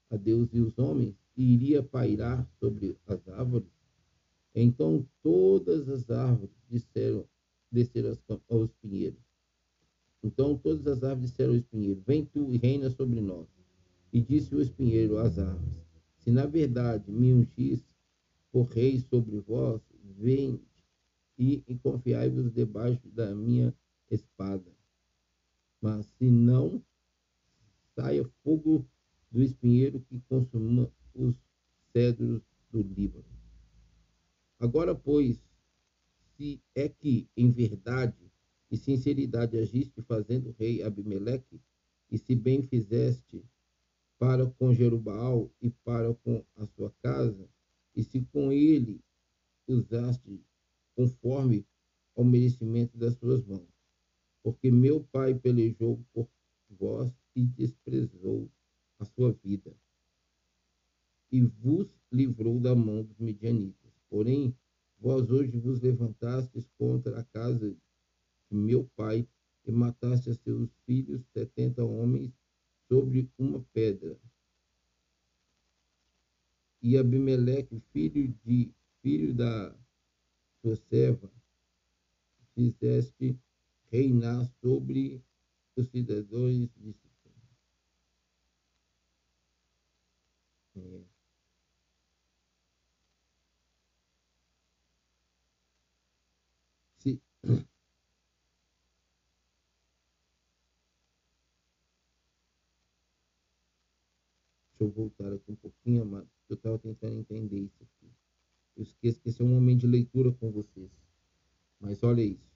a 0.10 0.18
Deus 0.18 0.50
e 0.54 0.60
os 0.60 0.78
homens, 0.78 1.16
iria 1.36 1.82
pairar 1.82 2.48
sobre 2.60 2.98
as 3.08 3.28
árvores? 3.28 3.68
Então 4.56 5.06
todas 5.22 5.90
as 5.90 6.10
árvores 6.10 6.56
disseram, 6.70 7.28
desceram 7.72 8.18
aos 8.50 8.72
pinheiros. 8.82 9.20
Então 10.24 10.58
todas 10.58 10.86
as 10.88 11.04
árvores 11.04 11.32
disseram 11.32 11.54
ao 11.54 11.58
espinheiro: 11.58 12.02
Vem 12.06 12.26
tu 12.26 12.54
e 12.54 12.58
reina 12.58 12.90
sobre 12.90 13.20
nós. 13.20 13.48
E 14.12 14.22
disse 14.22 14.54
o 14.56 14.62
espinheiro 14.62 15.18
às 15.18 15.40
árvores: 15.40 15.82
Se 16.18 16.32
na 16.32 16.46
verdade 16.46 17.12
me 17.12 17.34
ungis 17.34 17.84
por 18.52 18.66
rei 18.66 19.00
sobre 19.00 19.40
vós, 19.40 19.82
vem 20.18 20.62
e, 21.38 21.64
e 21.68 21.76
confiai-vos 21.76 22.52
debaixo 22.52 23.08
da 23.10 23.34
minha 23.34 23.74
espada. 24.10 24.72
Mas 25.82 26.06
se 26.06 26.30
não, 26.30 26.82
saia 27.96 28.24
fogo 28.44 28.86
do 29.32 29.42
espinheiro 29.42 30.00
que 30.02 30.22
consuma 30.30 30.90
os 31.14 31.36
cedros 31.92 32.42
do 32.70 32.82
Líbano. 32.82 33.26
Agora, 34.60 34.96
pois, 34.96 35.42
se 36.36 36.62
é 36.74 36.90
que 36.90 37.30
em 37.36 37.52
verdade 37.52 38.32
e 38.72 38.78
sinceridade 38.78 39.58
agiste 39.58 40.02
fazendo 40.02 40.56
rei 40.58 40.82
Abimeleque, 40.82 41.62
e 42.10 42.18
se 42.18 42.36
bem 42.36 42.62
fizeste 42.62 43.44
para 44.20 44.46
com 44.46 44.74
Jerubaal 44.74 45.52
e 45.62 45.70
para 45.70 46.14
com 46.14 46.46
a 46.56 46.66
sua 46.68 46.92
casa, 47.02 47.50
e 47.96 48.04
se 48.04 48.22
com 48.32 48.52
ele 48.52 49.02
usaste 49.68 50.44
conforme 50.96 51.66
ao 52.16 52.24
merecimento 52.24 52.98
das 52.98 53.16
suas 53.16 53.44
mãos. 53.44 53.68
Porque 54.44 54.72
meu 54.72 55.04
pai 55.04 55.34
pelejou 55.34 56.04
por 56.14 56.28
vós 56.70 57.12
e 57.36 57.44
desprezou 57.44 58.50
a 59.00 59.06
sua 59.06 59.34
vida, 59.34 59.76
e 61.34 61.42
vos 61.42 61.88
livrou 62.12 62.60
da 62.60 62.76
mão 62.76 63.04
dos 63.04 63.18
medianitas 63.18 63.84
Porém, 64.08 64.56
vós 65.00 65.32
hoje 65.32 65.58
vos 65.58 65.82
levantastes 65.82 66.70
contra 66.78 67.20
a 67.20 67.24
casa 67.24 67.72
de 67.72 68.56
meu 68.56 68.88
pai 68.96 69.28
e 69.66 69.72
mataste 69.72 70.30
a 70.30 70.36
seus 70.36 70.70
filhos, 70.86 71.26
setenta 71.34 71.84
homens, 71.84 72.32
sobre 72.88 73.28
uma 73.36 73.66
pedra. 73.74 74.16
E 76.80 76.96
Abimeleque, 76.96 77.82
filho 77.92 78.32
de 78.46 78.72
filho 79.02 79.34
da 79.34 79.76
sua 80.62 80.76
serva, 80.76 81.32
fizeste 82.54 83.36
reinar 83.90 84.48
sobre 84.62 85.24
os 85.76 85.88
cidadãos 85.88 86.70
de 86.76 86.94
Siquém. 86.94 87.34
É. 90.76 91.14
Deixa 97.04 97.22
eu 104.84 104.90
voltar 104.90 105.32
aqui 105.34 105.52
um 105.52 105.56
pouquinho, 105.56 106.02
amado. 106.02 106.30
Eu 106.50 106.56
estava 106.56 106.78
tentando 106.78 107.18
entender 107.18 107.60
isso 107.60 107.82
aqui. 107.82 108.12
Eu 108.76 108.84
esqueço 108.84 109.22
que 109.22 109.30
esse 109.30 109.42
é 109.42 109.46
um 109.46 109.50
momento 109.50 109.82
de 109.82 109.88
leitura 109.88 110.32
com 110.32 110.52
vocês. 110.52 110.92
Mas 111.80 112.04
olha 112.04 112.22
isso. 112.22 112.54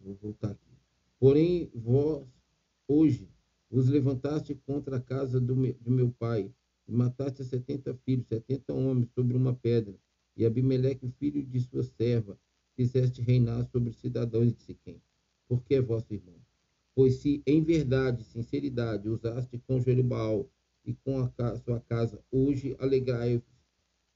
Vou 0.00 0.14
voltar 0.14 0.50
aqui. 0.50 0.72
Porém, 1.18 1.70
vós, 1.74 2.26
hoje, 2.88 3.28
vos 3.70 3.88
levantaste 3.88 4.54
contra 4.66 4.96
a 4.96 5.00
casa 5.00 5.40
do 5.40 5.54
meu, 5.54 5.74
de 5.74 5.90
meu 5.90 6.10
pai, 6.10 6.52
e 6.86 6.92
mataste 6.92 7.44
setenta 7.44 7.94
filhos, 8.04 8.26
setenta 8.26 8.74
homens, 8.74 9.08
sobre 9.14 9.36
uma 9.36 9.54
pedra, 9.54 9.96
e 10.36 10.44
Abimeleque, 10.44 11.08
filho 11.18 11.42
de 11.42 11.60
sua 11.60 11.84
serva, 11.84 12.38
fizeste 12.74 13.22
reinar 13.22 13.64
sobre 13.70 13.90
os 13.90 13.96
cidadãos 13.96 14.52
de 14.52 14.62
Siquém, 14.62 15.00
porque 15.46 15.76
é 15.76 15.80
vosso 15.80 16.12
irmão. 16.12 16.40
Pois 16.94 17.16
se 17.16 17.42
em 17.46 17.62
verdade 17.62 18.22
sinceridade 18.24 19.08
usaste 19.08 19.58
com 19.66 19.80
Jerubal 19.80 20.50
e 20.84 20.94
com 20.94 21.18
a 21.18 21.56
sua 21.56 21.80
casa, 21.80 22.22
hoje 22.30 22.76
alegrai-vos 22.78 23.52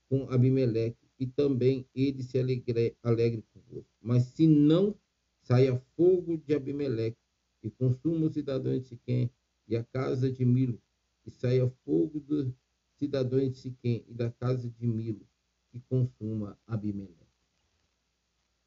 com 0.09 0.29
Abimeleque, 0.31 1.07
e 1.19 1.27
também 1.27 1.87
ele 1.95 2.23
se 2.23 2.39
alegre, 2.39 2.97
alegre 3.03 3.43
convosco. 3.53 3.91
Mas 4.01 4.25
se 4.25 4.47
não, 4.47 4.95
saia 5.43 5.81
fogo 5.97 6.37
de 6.37 6.55
Abimeleque, 6.55 7.17
e 7.62 7.71
consuma 7.71 8.27
os 8.27 8.35
cidadãos 8.35 8.83
de 8.83 8.89
Siquém 8.89 9.31
e 9.67 9.77
a 9.77 9.83
casa 9.83 10.31
de 10.31 10.45
Milo, 10.45 10.81
e 11.25 11.31
saia 11.31 11.69
fogo 11.85 12.21
dos 12.21 12.53
cidadãos 12.97 13.51
de 13.53 13.59
Siquém 13.59 14.05
e 14.07 14.15
da 14.15 14.31
casa 14.31 14.71
de 14.71 14.87
Milo, 14.87 15.27
que 15.71 15.81
consuma 15.89 16.59
Abimeleque. 16.67 17.27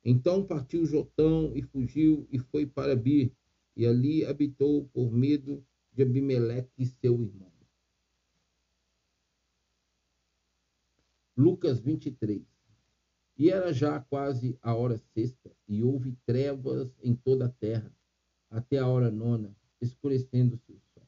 Então 0.04 0.46
partiu 0.46 0.86
Jotão 0.86 1.52
e 1.56 1.62
fugiu 1.62 2.28
e 2.32 2.40
foi 2.40 2.66
para 2.66 2.96
Bir, 2.96 3.32
e 3.80 3.86
ali 3.86 4.26
habitou 4.26 4.90
por 4.90 5.10
medo 5.10 5.66
de 5.94 6.04
Abimeleque, 6.04 6.86
seu 6.86 7.24
irmão. 7.24 7.50
Lucas 11.38 11.80
23. 11.80 12.46
E 13.38 13.50
era 13.50 13.72
já 13.72 14.02
quase 14.02 14.60
a 14.62 14.76
hora 14.76 14.98
sexta, 14.98 15.56
e 15.66 15.82
houve 15.82 16.12
trevas 16.26 16.94
em 17.02 17.16
toda 17.16 17.46
a 17.46 17.50
terra, 17.50 17.90
até 18.50 18.80
a 18.80 18.86
hora 18.86 19.10
nona, 19.10 19.56
escurecendo-se 19.80 20.74
o 20.74 20.82
sol. 20.94 21.08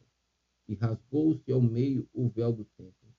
E 0.65 0.73
rasgou-se 0.73 1.51
ao 1.51 1.62
meio 1.62 2.07
o 2.13 2.29
véu 2.29 2.53
do 2.53 2.63
templo. 2.63 3.13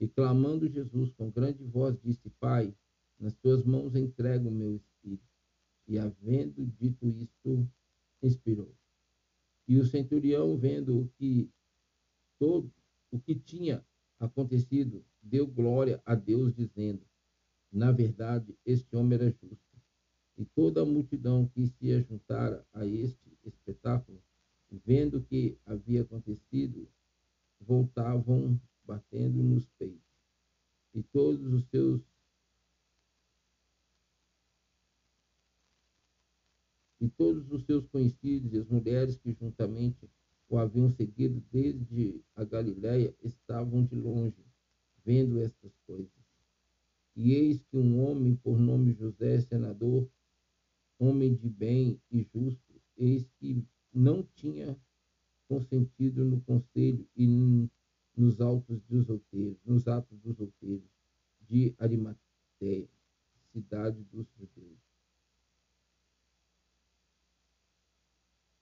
E 0.00 0.08
clamando 0.08 0.68
Jesus 0.68 1.12
com 1.12 1.30
grande 1.30 1.62
voz, 1.62 1.96
disse: 2.02 2.28
Pai, 2.40 2.74
nas 3.20 3.36
tuas 3.36 3.62
mãos 3.64 3.94
entrego 3.94 4.48
o 4.48 4.52
meu 4.52 4.74
espírito. 4.74 5.22
E 5.86 5.96
havendo 5.96 6.66
dito 6.66 7.06
isto, 7.06 7.70
expirou. 8.20 8.74
E 9.68 9.78
o 9.78 9.84
centurião, 9.84 10.56
vendo 10.56 11.10
que 11.18 11.50
todo 12.38 12.72
o 13.10 13.18
que 13.18 13.34
tinha 13.34 13.84
acontecido, 14.18 15.04
deu 15.20 15.46
glória 15.46 16.00
a 16.04 16.14
Deus, 16.14 16.54
dizendo: 16.54 17.02
Na 17.72 17.90
verdade, 17.90 18.56
este 18.64 18.94
homem 18.94 19.18
era 19.18 19.30
justo. 19.30 19.66
E 20.38 20.44
toda 20.44 20.82
a 20.82 20.84
multidão 20.84 21.48
que 21.48 21.66
se 21.66 21.92
ajuntara 21.92 22.64
a 22.72 22.86
este 22.86 23.38
espetáculo, 23.44 24.22
vendo 24.70 25.18
o 25.18 25.22
que 25.22 25.58
havia 25.64 26.02
acontecido, 26.02 26.88
voltavam 27.60 28.60
batendo 28.84 29.42
nos 29.42 29.66
peitos. 29.78 30.00
E 30.94 31.02
todos 31.02 31.52
os 31.52 31.64
seus 31.68 32.02
e 37.00 37.08
todos 37.08 37.50
os 37.52 37.64
seus 37.64 37.86
conhecidos 37.86 38.52
e 38.52 38.58
as 38.58 38.68
mulheres 38.68 39.16
que 39.18 39.32
juntamente 39.32 40.08
o 40.48 40.58
haviam 40.58 40.90
seguido 40.90 41.42
desde 41.52 42.22
a 42.34 42.44
Galiléia 42.44 43.14
estavam 43.22 43.84
de 43.84 43.96
longe, 43.96 44.44
vendo 45.04 45.40
estas 45.40 45.72
coisas. 45.86 46.10
E 47.14 47.32
eis 47.32 47.62
que 47.70 47.76
um 47.76 48.04
homem 48.04 48.36
por 48.36 48.58
nome 48.58 48.92
José, 48.94 49.40
senador, 49.40 50.08
homem 50.98 51.34
de 51.34 51.48
bem 51.48 52.00
e 52.10 52.22
justo, 52.22 52.80
eis 52.96 53.28
que 53.38 53.64
não 53.92 54.22
tinha 54.34 54.78
consentido 55.48 56.24
no 56.24 56.40
conselho 56.42 57.06
e 57.16 57.68
nos 58.16 58.40
autos 58.40 58.80
dos 58.88 59.08
outeiros, 59.08 59.58
nos 59.64 59.86
atos 59.86 60.18
dos 60.20 60.38
outeiros 60.40 60.88
de 61.48 61.74
Arimateia, 61.78 62.88
cidade 63.52 64.02
dos 64.04 64.26
judeus 64.38 64.85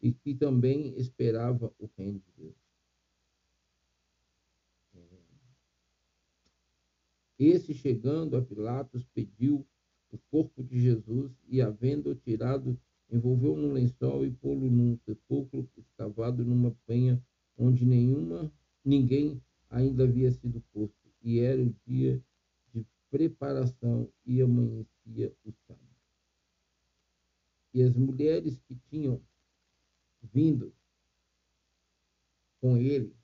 e 0.04 0.12
que 0.12 0.34
também 0.34 0.94
esperava 0.98 1.72
o 1.78 1.88
reino 1.96 2.20
de 2.20 2.30
Deus. 2.36 2.54
É. 4.94 5.00
Esse, 7.38 7.72
chegando 7.72 8.36
a 8.36 8.42
Pilatos, 8.42 9.02
pediu 9.14 9.66
o 10.12 10.18
corpo 10.30 10.62
de 10.62 10.78
Jesus 10.78 11.32
e, 11.48 11.62
havendo 11.62 12.14
tirado, 12.14 12.78
envolveu 13.10 13.56
num 13.56 13.72
lençol 13.72 14.26
e 14.26 14.30
pô-lo 14.30 14.70
num 14.70 14.98
sepulcro 15.06 15.66
escavado 15.78 16.44
numa 16.44 16.76
penha 16.86 17.18
onde 17.56 17.86
nenhuma 17.86 18.52
ninguém 18.84 19.42
ainda 19.70 20.04
havia 20.04 20.30
sido 20.30 20.62
posto. 20.70 21.10
E 21.22 21.38
era 21.38 21.62
o 21.62 21.74
dia 21.86 22.22
de 22.74 22.84
preparação 23.10 24.12
e 24.26 24.42
amanhecia 24.42 25.34
o 25.42 25.50
sábado. 25.66 25.80
E 27.72 27.82
as 27.82 27.96
mulheres 27.96 28.60
que 28.68 28.76
tinham 28.90 29.18
vindo 30.32 30.72
com 32.60 32.76
ele 32.76 33.14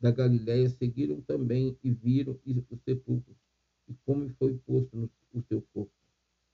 da 0.00 0.10
Galiléia 0.10 0.68
seguiram 0.68 1.20
também 1.22 1.78
e 1.82 1.90
viram 1.90 2.38
o 2.44 2.76
sepulcro 2.76 3.34
e 3.88 3.94
como 4.04 4.28
foi 4.34 4.54
posto 4.58 4.96
no, 4.96 5.10
o 5.32 5.42
seu 5.42 5.62
corpo. 5.72 5.92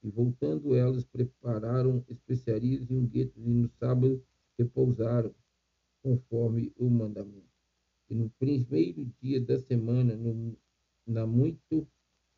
E 0.03 0.11
voltando 0.11 0.75
elas, 0.75 1.05
prepararam 1.05 2.05
especiarias 2.09 2.89
e 2.89 2.95
unguetos, 2.95 3.37
e 3.45 3.51
no 3.51 3.69
sábado 3.79 4.25
repousaram, 4.59 5.35
conforme 6.03 6.73
o 6.77 6.89
mandamento. 6.89 7.51
E 8.09 8.15
no 8.15 8.31
primeiro 8.31 9.05
dia 9.21 9.41
da 9.41 9.59
semana, 9.59 10.17
no, 10.17 10.57
na 11.07 11.27
muito 11.27 11.87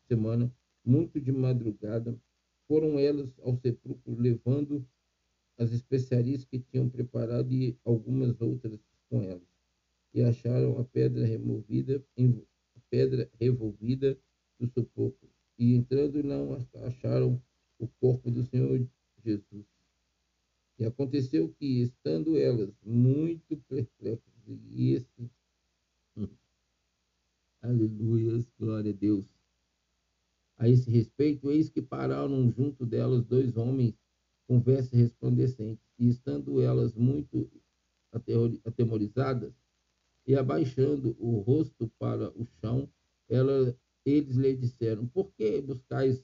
semana, 0.07 0.51
muito 0.83 1.21
de 1.21 1.31
madrugada, 1.31 2.19
foram 2.67 2.99
elas 2.99 3.29
ao 3.39 3.55
sepulcro, 3.57 4.15
levando 4.15 4.85
as 5.57 5.71
especiarias 5.71 6.43
que 6.43 6.59
tinham 6.59 6.89
preparado 6.89 7.51
e 7.53 7.77
algumas 7.83 8.39
outras 8.41 8.79
com 9.09 9.21
elas. 9.21 9.47
E 10.13 10.21
acharam 10.21 10.79
a 10.79 10.83
pedra 10.83 11.25
removida, 11.25 12.03
a 12.75 12.79
pedra 12.89 13.29
revolvida 13.39 14.17
do 14.59 14.67
sepulcro. 14.67 15.29
E 15.57 15.75
entrando 15.75 16.23
não 16.23 16.57
acharam 16.85 17.41
o 17.79 17.87
corpo 17.87 18.29
do 18.31 18.43
Senhor 18.43 18.87
Jesus. 19.23 19.65
E 20.79 20.85
aconteceu 20.85 21.49
que, 21.59 21.81
estando 21.81 22.37
elas 22.37 22.73
muito 22.83 23.57
perplexas, 23.67 24.33
e 24.47 24.93
esse. 24.93 25.31
Hum, 26.17 26.27
aleluia, 27.61 28.43
glória 28.59 28.91
a 28.91 28.95
Deus. 28.95 29.25
A 30.57 30.67
esse 30.67 30.89
respeito, 30.89 31.49
eis 31.49 31.69
que 31.69 31.81
pararam 31.81 32.51
junto 32.51 32.85
delas 32.85 33.23
dois 33.25 33.55
homens 33.55 33.95
com 34.53 34.59
vestes 34.59 34.99
resplandecentes, 34.99 35.83
e 35.97 36.09
estando 36.09 36.61
elas 36.61 36.93
muito 36.93 37.49
atemorizadas, 38.63 39.51
e 40.27 40.35
abaixando 40.35 41.15
o 41.19 41.39
rosto 41.39 41.91
para 41.97 42.29
o 42.39 42.45
chão, 42.61 42.87
ela, 43.27 43.75
eles 44.05 44.35
lhe 44.35 44.55
disseram: 44.55 45.07
Por 45.07 45.31
que 45.31 45.59
buscais 45.59 46.23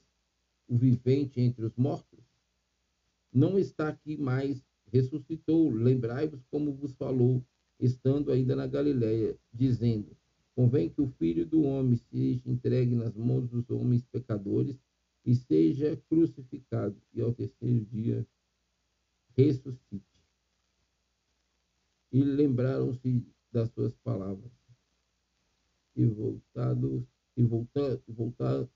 o 0.68 0.78
vivente 0.78 1.42
entre 1.42 1.66
os 1.66 1.76
mortos? 1.76 2.20
Não 3.34 3.58
está 3.58 3.90
aqui 3.90 4.16
mais, 4.16 4.64
ressuscitou. 4.94 5.72
Lembrai-vos 5.72 6.44
como 6.52 6.72
vos 6.72 6.94
falou, 6.94 7.44
estando 7.80 8.32
ainda 8.32 8.56
na 8.56 8.68
Galiléia, 8.68 9.36
dizendo: 9.52 10.16
Convém 10.56 10.88
que 10.88 11.02
o 11.02 11.08
filho 11.18 11.48
do 11.48 11.64
homem 11.64 11.96
seja 11.96 12.44
entregue 12.46 12.94
nas 12.94 13.16
mãos 13.16 13.50
dos 13.50 13.68
homens 13.72 14.06
pecadores 14.06 14.78
e 15.30 15.36
seja 15.36 15.96
crucificado, 16.10 17.00
e 17.14 17.22
ao 17.22 17.32
terceiro 17.32 17.86
dia 17.86 18.28
ressuscite. 19.38 20.04
E 22.12 22.24
lembraram-se 22.24 23.24
das 23.52 23.70
suas 23.70 23.96
palavras. 23.98 24.52
E 25.96 26.04
voltados 26.08 27.04
e 27.38 27.44
volta, 27.44 28.02
voltar, 28.08 28.68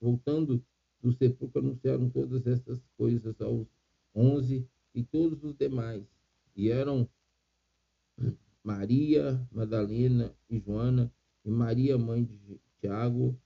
voltando 0.00 0.64
do 1.02 1.12
sepulcro 1.12 1.60
anunciaram 1.60 2.08
todas 2.08 2.46
essas 2.46 2.80
coisas 2.96 3.40
aos 3.40 3.66
onze 4.14 4.64
e 4.94 5.02
todos 5.02 5.42
os 5.42 5.56
demais. 5.56 6.06
E 6.54 6.70
eram 6.70 7.10
Maria, 8.62 9.44
Madalena 9.50 10.32
e 10.48 10.60
Joana, 10.60 11.12
e 11.44 11.50
Maria, 11.50 11.98
mãe 11.98 12.24
de 12.24 12.60
Tiago, 12.78 13.36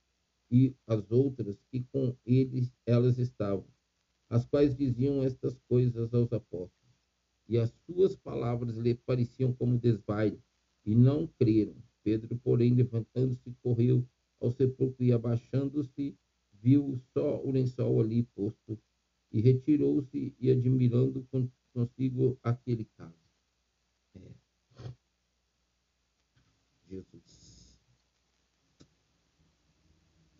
e 0.51 0.75
as 0.85 1.09
outras 1.09 1.57
que 1.71 1.81
com 1.93 2.13
eles 2.25 2.75
elas 2.85 3.17
estavam, 3.17 3.65
as 4.29 4.45
quais 4.45 4.75
diziam 4.75 5.23
estas 5.23 5.57
coisas 5.69 6.13
aos 6.13 6.33
apóstolos. 6.33 6.91
E 7.47 7.57
as 7.57 7.71
suas 7.85 8.15
palavras 8.15 8.75
lhe 8.75 8.93
pareciam 8.93 9.53
como 9.53 9.79
desvaio, 9.79 10.41
e 10.85 10.93
não 10.93 11.25
creram. 11.25 11.75
Pedro, 12.03 12.35
porém, 12.37 12.73
levantando-se, 12.73 13.55
correu 13.61 14.05
ao 14.39 14.51
sepulcro 14.51 15.03
e, 15.03 15.13
abaixando-se, 15.13 16.17
viu 16.53 16.99
só 17.13 17.41
o 17.43 17.51
lençol 17.51 18.01
ali 18.01 18.23
posto, 18.35 18.77
e 19.31 19.39
retirou-se 19.39 20.35
e, 20.39 20.51
admirando 20.51 21.25
consigo 21.73 22.37
aquele 22.43 22.85
caso. 22.97 23.15
É. 24.15 24.91
Jesus. 26.89 27.40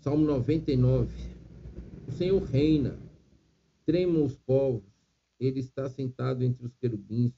Salmo 0.01 0.25
99. 0.25 1.13
O 2.07 2.11
Senhor 2.11 2.41
reina, 2.41 2.97
tremam 3.85 4.25
os 4.25 4.35
povos, 4.35 4.81
ele 5.39 5.59
está 5.59 5.87
sentado 5.91 6.43
entre 6.43 6.65
os 6.65 6.75
querubins, 6.77 7.31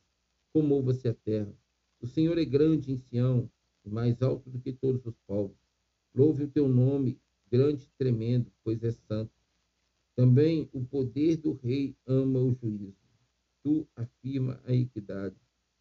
comova-se 0.53 1.05
a 1.09 1.13
terra. 1.13 1.53
O 1.99 2.07
Senhor 2.07 2.37
é 2.37 2.45
grande 2.45 2.89
em 2.89 2.97
Sião, 2.97 3.51
e 3.83 3.89
mais 3.89 4.21
alto 4.21 4.49
do 4.49 4.61
que 4.61 4.71
todos 4.71 5.05
os 5.05 5.17
povos. 5.27 5.57
Louve 6.15 6.45
o 6.45 6.47
teu 6.47 6.69
nome, 6.69 7.19
grande 7.51 7.83
e 7.83 7.97
tremendo, 7.97 8.49
pois 8.63 8.81
é 8.81 8.91
santo. 8.91 9.33
Também 10.15 10.69
o 10.71 10.85
poder 10.85 11.35
do 11.35 11.51
rei 11.51 11.97
ama 12.07 12.39
o 12.39 12.53
juízo. 12.53 12.95
Tu 13.61 13.85
afirma 13.93 14.61
a 14.63 14.73
equidade. 14.73 15.35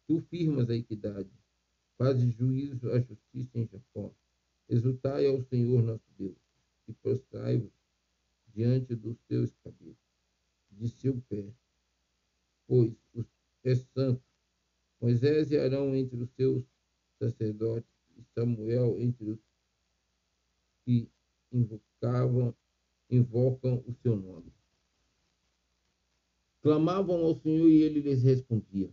Tu 0.05 0.19
firmas 0.29 0.69
a 0.69 0.75
equidade. 0.75 1.31
Fazes 1.97 2.33
juízo 2.35 2.91
à 2.91 2.99
justiça 2.99 3.57
em 3.57 3.69
Jacó. 3.71 4.13
Exultai 4.67 5.27
ao 5.27 5.41
Senhor 5.43 5.81
nosso 5.81 6.11
Deus 6.17 6.42
e 6.87 6.93
prostrai-vos 6.93 7.71
diante 8.53 8.95
dos 8.95 9.17
seus 9.27 9.51
cabelos, 9.63 9.97
de 10.71 10.89
seu 10.89 11.19
pé, 11.29 11.51
pois 12.67 12.93
é 13.63 13.75
santo. 13.75 14.23
Moisés 14.99 15.51
e 15.51 15.57
Arão 15.57 15.95
entre 15.95 16.17
os 16.17 16.29
seus 16.31 16.63
sacerdotes, 17.19 17.89
e 18.15 18.23
Samuel 18.33 18.99
entre 18.99 19.31
os 19.31 19.39
que 20.85 21.09
invocavam, 21.51 22.55
invocam 23.09 23.83
o 23.87 23.93
seu 23.93 24.15
nome. 24.15 24.51
Clamavam 26.61 27.23
ao 27.25 27.35
Senhor 27.35 27.69
e 27.69 27.81
ele 27.81 27.99
lhes 27.99 28.23
respondia. 28.23 28.89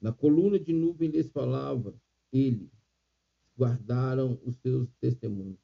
Na 0.00 0.12
coluna 0.12 0.58
de 0.58 0.72
nuvem 0.72 1.10
lhes 1.10 1.28
falava, 1.28 1.94
ele 2.32 2.70
guardaram 3.56 4.40
os 4.44 4.56
seus 4.56 4.88
testemunhos 5.00 5.58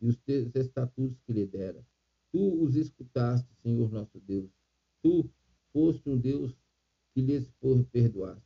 e 0.00 0.08
os 0.08 0.16
teus 0.18 0.54
estatutos 0.54 1.18
que 1.22 1.32
lhe 1.32 1.46
dera. 1.46 1.84
Tu 2.32 2.62
os 2.62 2.76
escutaste, 2.76 3.48
Senhor 3.62 3.90
nosso 3.90 4.20
Deus. 4.20 4.50
Tu 5.02 5.28
foste 5.72 6.08
um 6.08 6.18
Deus 6.18 6.54
que 7.14 7.22
lhes 7.22 7.50
perdoaste. 7.90 8.42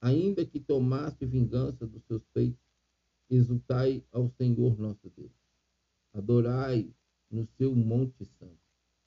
Ainda 0.00 0.44
que 0.44 0.60
tomaste 0.60 1.24
vingança 1.24 1.86
dos 1.86 2.02
seus 2.04 2.22
feitos, 2.34 2.60
exultai 3.30 4.04
ao 4.12 4.28
Senhor 4.28 4.78
nosso 4.78 5.08
Deus. 5.16 5.32
Adorai 6.12 6.92
no 7.30 7.46
seu 7.46 7.74
monte 7.74 8.24
santo 8.24 8.58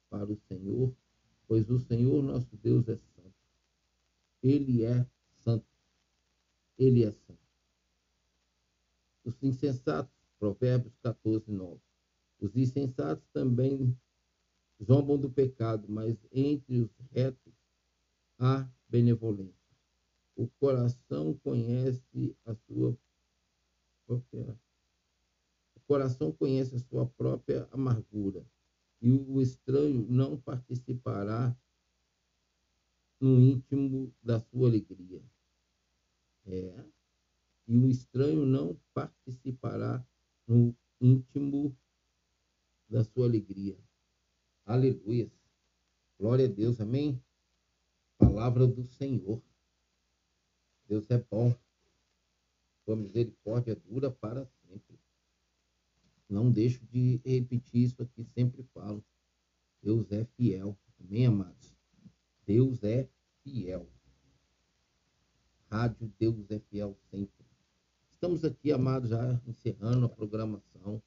para 0.10 0.32
o 0.32 0.36
Senhor, 0.48 0.96
pois 1.48 1.70
o 1.70 1.80
Senhor 1.80 2.24
nosso 2.24 2.56
Deus 2.58 2.88
é 2.88 2.96
santo. 2.96 3.36
Ele 4.42 4.84
é 4.84 5.06
santo. 5.44 5.66
Ele 6.78 7.04
é 7.04 7.12
santo. 7.12 7.40
Os 9.24 9.42
insensatos 9.44 10.12
Provérbios 10.42 10.98
14, 11.04 11.52
9. 11.52 11.80
Os 12.40 12.56
insensatos 12.56 13.24
também 13.32 13.96
zombam 14.84 15.20
do 15.20 15.30
pecado, 15.30 15.86
mas 15.88 16.18
entre 16.32 16.82
os 16.82 16.90
retos 17.12 17.54
há 18.40 18.68
benevolência. 18.90 19.54
O 20.36 20.48
coração 20.60 21.36
conhece 21.44 22.36
a 22.44 22.56
sua 22.56 22.98
própria 24.08 24.60
o 25.76 25.80
coração 25.86 26.32
conhece 26.32 26.76
a 26.76 26.80
sua 26.80 27.06
própria 27.06 27.68
amargura, 27.72 28.44
e 29.00 29.12
o 29.12 29.42
estranho 29.42 30.08
não 30.10 30.42
participará 30.42 31.56
no 33.20 33.40
íntimo 33.40 34.12
da 34.24 34.40
sua 34.40 34.70
alegria. 34.70 35.24
É. 36.48 36.84
E 37.68 37.78
o 37.78 37.88
estranho 37.88 38.44
não 38.46 38.76
participará 38.92 40.04
no 40.48 40.76
íntimo 41.00 41.76
da 42.90 43.04
sua 43.04 43.26
alegria. 43.26 43.78
Aleluia. 44.66 45.32
Glória 46.18 46.46
a 46.46 46.50
Deus, 46.50 46.80
amém? 46.80 47.22
palavra 48.32 48.66
do 48.66 48.88
Senhor. 48.88 49.42
Deus 50.88 51.10
é 51.10 51.18
bom. 51.18 51.54
Sua 52.86 52.96
misericórdia 52.96 53.76
dura 53.76 54.10
para 54.10 54.46
sempre. 54.46 55.00
Não 56.30 56.50
deixo 56.52 56.86
de 56.86 57.20
repetir 57.26 57.84
isso 57.84 58.02
aqui, 58.02 58.24
sempre 58.24 58.64
falo. 58.74 59.04
Deus 59.82 60.12
é 60.12 60.24
fiel. 60.24 60.78
Amém, 61.00 61.26
amados? 61.26 61.76
Deus 62.46 62.84
é 62.84 63.10
fiel. 63.44 63.88
Rádio 65.70 66.12
Deus 66.18 66.50
é 66.50 66.60
fiel 66.60 66.98
sempre. 67.10 67.46
Estamos 68.22 68.46
aqui, 68.46 68.72
amados, 68.72 69.10
já 69.10 69.42
encerrando 69.48 70.06
a 70.06 70.10
programação. 70.10 71.02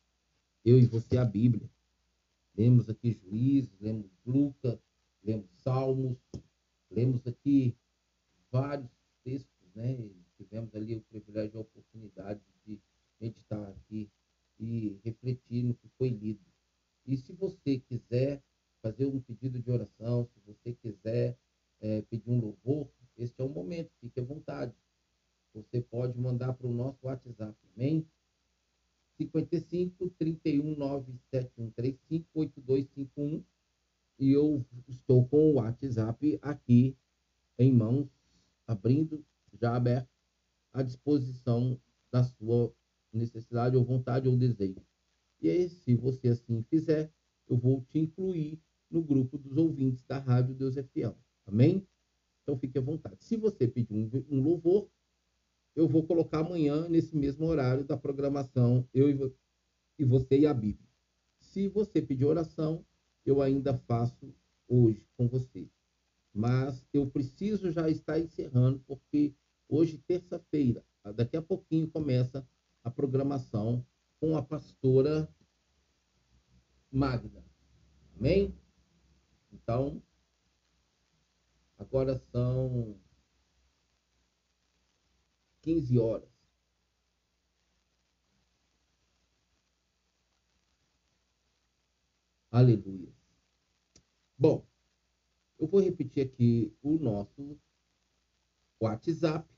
Eu 0.64 0.80
e 0.80 0.84
você 0.84 1.16
a 1.16 1.24
Bíblia. 1.24 1.70
Lemos 2.56 2.90
aqui 2.90 3.12
Juízes, 3.12 3.70
lemos 3.80 4.10
Lucas, 4.26 4.80
lemos 5.22 5.48
Salmos, 5.62 6.18
lemos 6.90 7.24
aqui 7.24 7.72
vários 8.50 8.90
textos, 9.22 9.72
né? 9.76 9.96
Tivemos 10.36 10.74
ali 10.74 10.96
o 10.96 11.02
privilégio 11.02 11.54
e 11.54 11.58
a 11.58 11.60
oportunidade 11.60 12.40
de 12.66 12.80
meditar 13.20 13.62
aqui 13.62 14.10
e 14.58 14.98
refletir 15.04 15.62
no 15.62 15.74
que 15.74 15.88
foi 15.96 16.08
lido. 16.08 16.44
E 17.06 17.16
se 17.16 17.32
você 17.32 17.78
quiser 17.78 18.42
fazer 18.82 19.06
um 19.06 19.20
pedido 19.20 19.62
de 19.62 19.70
oração, 19.70 20.26
se 20.34 20.40
você 20.44 20.72
quiser 20.72 21.38
é, 21.80 22.02
pedir 22.02 22.28
um 22.28 22.40
louvor, 22.40 22.90
este 23.16 23.40
é 23.40 23.44
o 23.44 23.48
momento, 23.48 23.92
fique 24.00 24.18
à 24.18 24.24
vontade. 24.24 24.74
Você 25.54 25.80
pode 25.80 26.18
mandar 26.18 26.52
para 26.52 26.66
o 26.66 26.74
nosso 26.74 26.98
WhatsApp, 27.06 27.56
amém? 27.76 28.06
55 29.16 30.10
31 30.18 30.76
97135 30.76 32.28
8251 32.34 33.44
e 34.18 34.32
eu 34.32 34.64
estou 34.88 35.26
com 35.28 35.50
o 35.50 35.54
WhatsApp 35.54 36.38
aqui 36.42 36.96
em 37.58 37.72
mãos, 37.72 38.08
abrindo, 38.66 39.24
já 39.52 39.76
aberto, 39.76 40.08
à 40.72 40.82
disposição 40.82 41.80
da 42.10 42.24
sua 42.24 42.74
necessidade 43.12 43.76
ou 43.76 43.84
vontade 43.84 44.28
ou 44.28 44.36
desejo. 44.36 44.82
E 45.40 45.48
aí, 45.48 45.68
se 45.68 45.94
você 45.94 46.28
assim 46.28 46.62
fizer, 46.64 47.12
eu 47.48 47.56
vou 47.56 47.82
te 47.82 47.98
incluir 47.98 48.60
no 48.90 49.02
grupo 49.02 49.38
dos 49.38 49.56
ouvintes 49.56 50.04
da 50.04 50.18
Rádio 50.18 50.54
Deus 50.54 50.76
é 50.76 50.82
Fiel. 50.82 51.16
Amém? 51.46 51.86
Então 52.42 52.56
fique 52.56 52.78
à 52.78 52.80
vontade. 52.80 53.22
Se 53.22 53.36
você 53.36 53.66
pedir 53.66 53.94
um, 53.94 54.10
um 54.30 54.42
louvor, 54.42 54.88
eu 55.74 55.88
vou 55.88 56.06
colocar 56.06 56.38
amanhã, 56.38 56.88
nesse 56.88 57.16
mesmo 57.16 57.46
horário 57.46 57.84
da 57.84 57.96
programação, 57.96 58.88
eu 58.94 59.10
e, 59.98 60.04
você 60.04 60.38
e 60.38 60.46
a 60.46 60.54
Bíblia. 60.54 60.88
Se 61.40 61.68
você 61.68 62.00
pedir 62.00 62.24
oração, 62.24 62.84
eu 63.26 63.42
ainda 63.42 63.76
faço 63.76 64.34
hoje 64.68 65.06
com 65.16 65.28
você. 65.28 65.68
Mas 66.32 66.84
eu 66.92 67.08
preciso 67.08 67.70
já 67.70 67.88
estar 67.88 68.18
encerrando, 68.18 68.80
porque 68.86 69.34
hoje, 69.68 69.98
terça-feira, 70.06 70.84
daqui 71.14 71.36
a 71.36 71.42
pouquinho, 71.42 71.90
começa 71.90 72.46
a 72.82 72.90
programação 72.90 73.84
com 74.20 74.36
a 74.36 74.42
pastora 74.42 75.28
Magda. 76.90 77.44
Amém? 78.16 78.54
Então, 79.52 80.02
agora 81.78 82.18
são 82.30 82.96
15 85.64 85.98
horas. 85.98 86.28
Aleluia. 92.50 93.10
Bom, 94.38 94.66
eu 95.58 95.66
vou 95.66 95.80
repetir 95.80 96.26
aqui 96.26 96.70
o 96.82 96.98
nosso 96.98 97.58
WhatsApp 98.78 99.48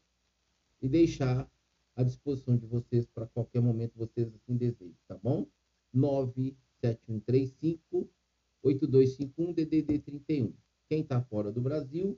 e 0.80 0.88
deixar 0.88 1.50
à 1.96 2.04
disposição 2.04 2.56
de 2.56 2.66
vocês 2.66 3.04
para 3.06 3.26
qualquer 3.26 3.60
momento 3.60 3.96
vocês 3.96 4.32
assim 4.32 4.56
desejem, 4.56 4.96
tá 5.08 5.18
bom? 5.18 5.48
97135 5.92 8.08
8251 8.62 9.52
DDD 9.52 9.98
31. 9.98 10.54
Quem 10.88 11.00
está 11.00 11.20
fora 11.20 11.50
do 11.50 11.60
Brasil, 11.60 12.16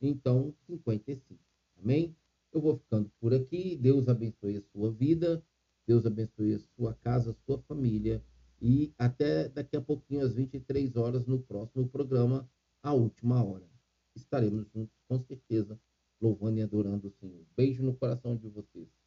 então 0.00 0.52
55. 0.66 1.38
Amém? 1.80 2.16
Eu 2.52 2.60
vou 2.60 2.76
ficando 2.76 3.10
por 3.20 3.34
aqui. 3.34 3.76
Deus 3.76 4.08
abençoe 4.08 4.56
a 4.56 4.62
sua 4.72 4.90
vida. 4.90 5.42
Deus 5.86 6.04
abençoe 6.04 6.54
a 6.54 6.58
sua 6.58 6.94
casa, 6.94 7.30
a 7.30 7.34
sua 7.46 7.58
família. 7.62 8.22
E 8.60 8.92
até 8.98 9.48
daqui 9.48 9.76
a 9.76 9.80
pouquinho, 9.80 10.24
às 10.24 10.34
23 10.34 10.96
horas, 10.96 11.26
no 11.26 11.40
próximo 11.40 11.88
programa, 11.88 12.48
A 12.82 12.92
Última 12.92 13.42
Hora. 13.42 13.68
Estaremos 14.16 14.66
juntos, 14.74 14.96
com 15.08 15.20
certeza, 15.20 15.80
louvando 16.20 16.58
e 16.58 16.62
adorando 16.62 17.08
o 17.08 17.12
Senhor. 17.12 17.46
Beijo 17.56 17.82
no 17.82 17.94
coração 17.94 18.36
de 18.36 18.48
vocês. 18.48 18.97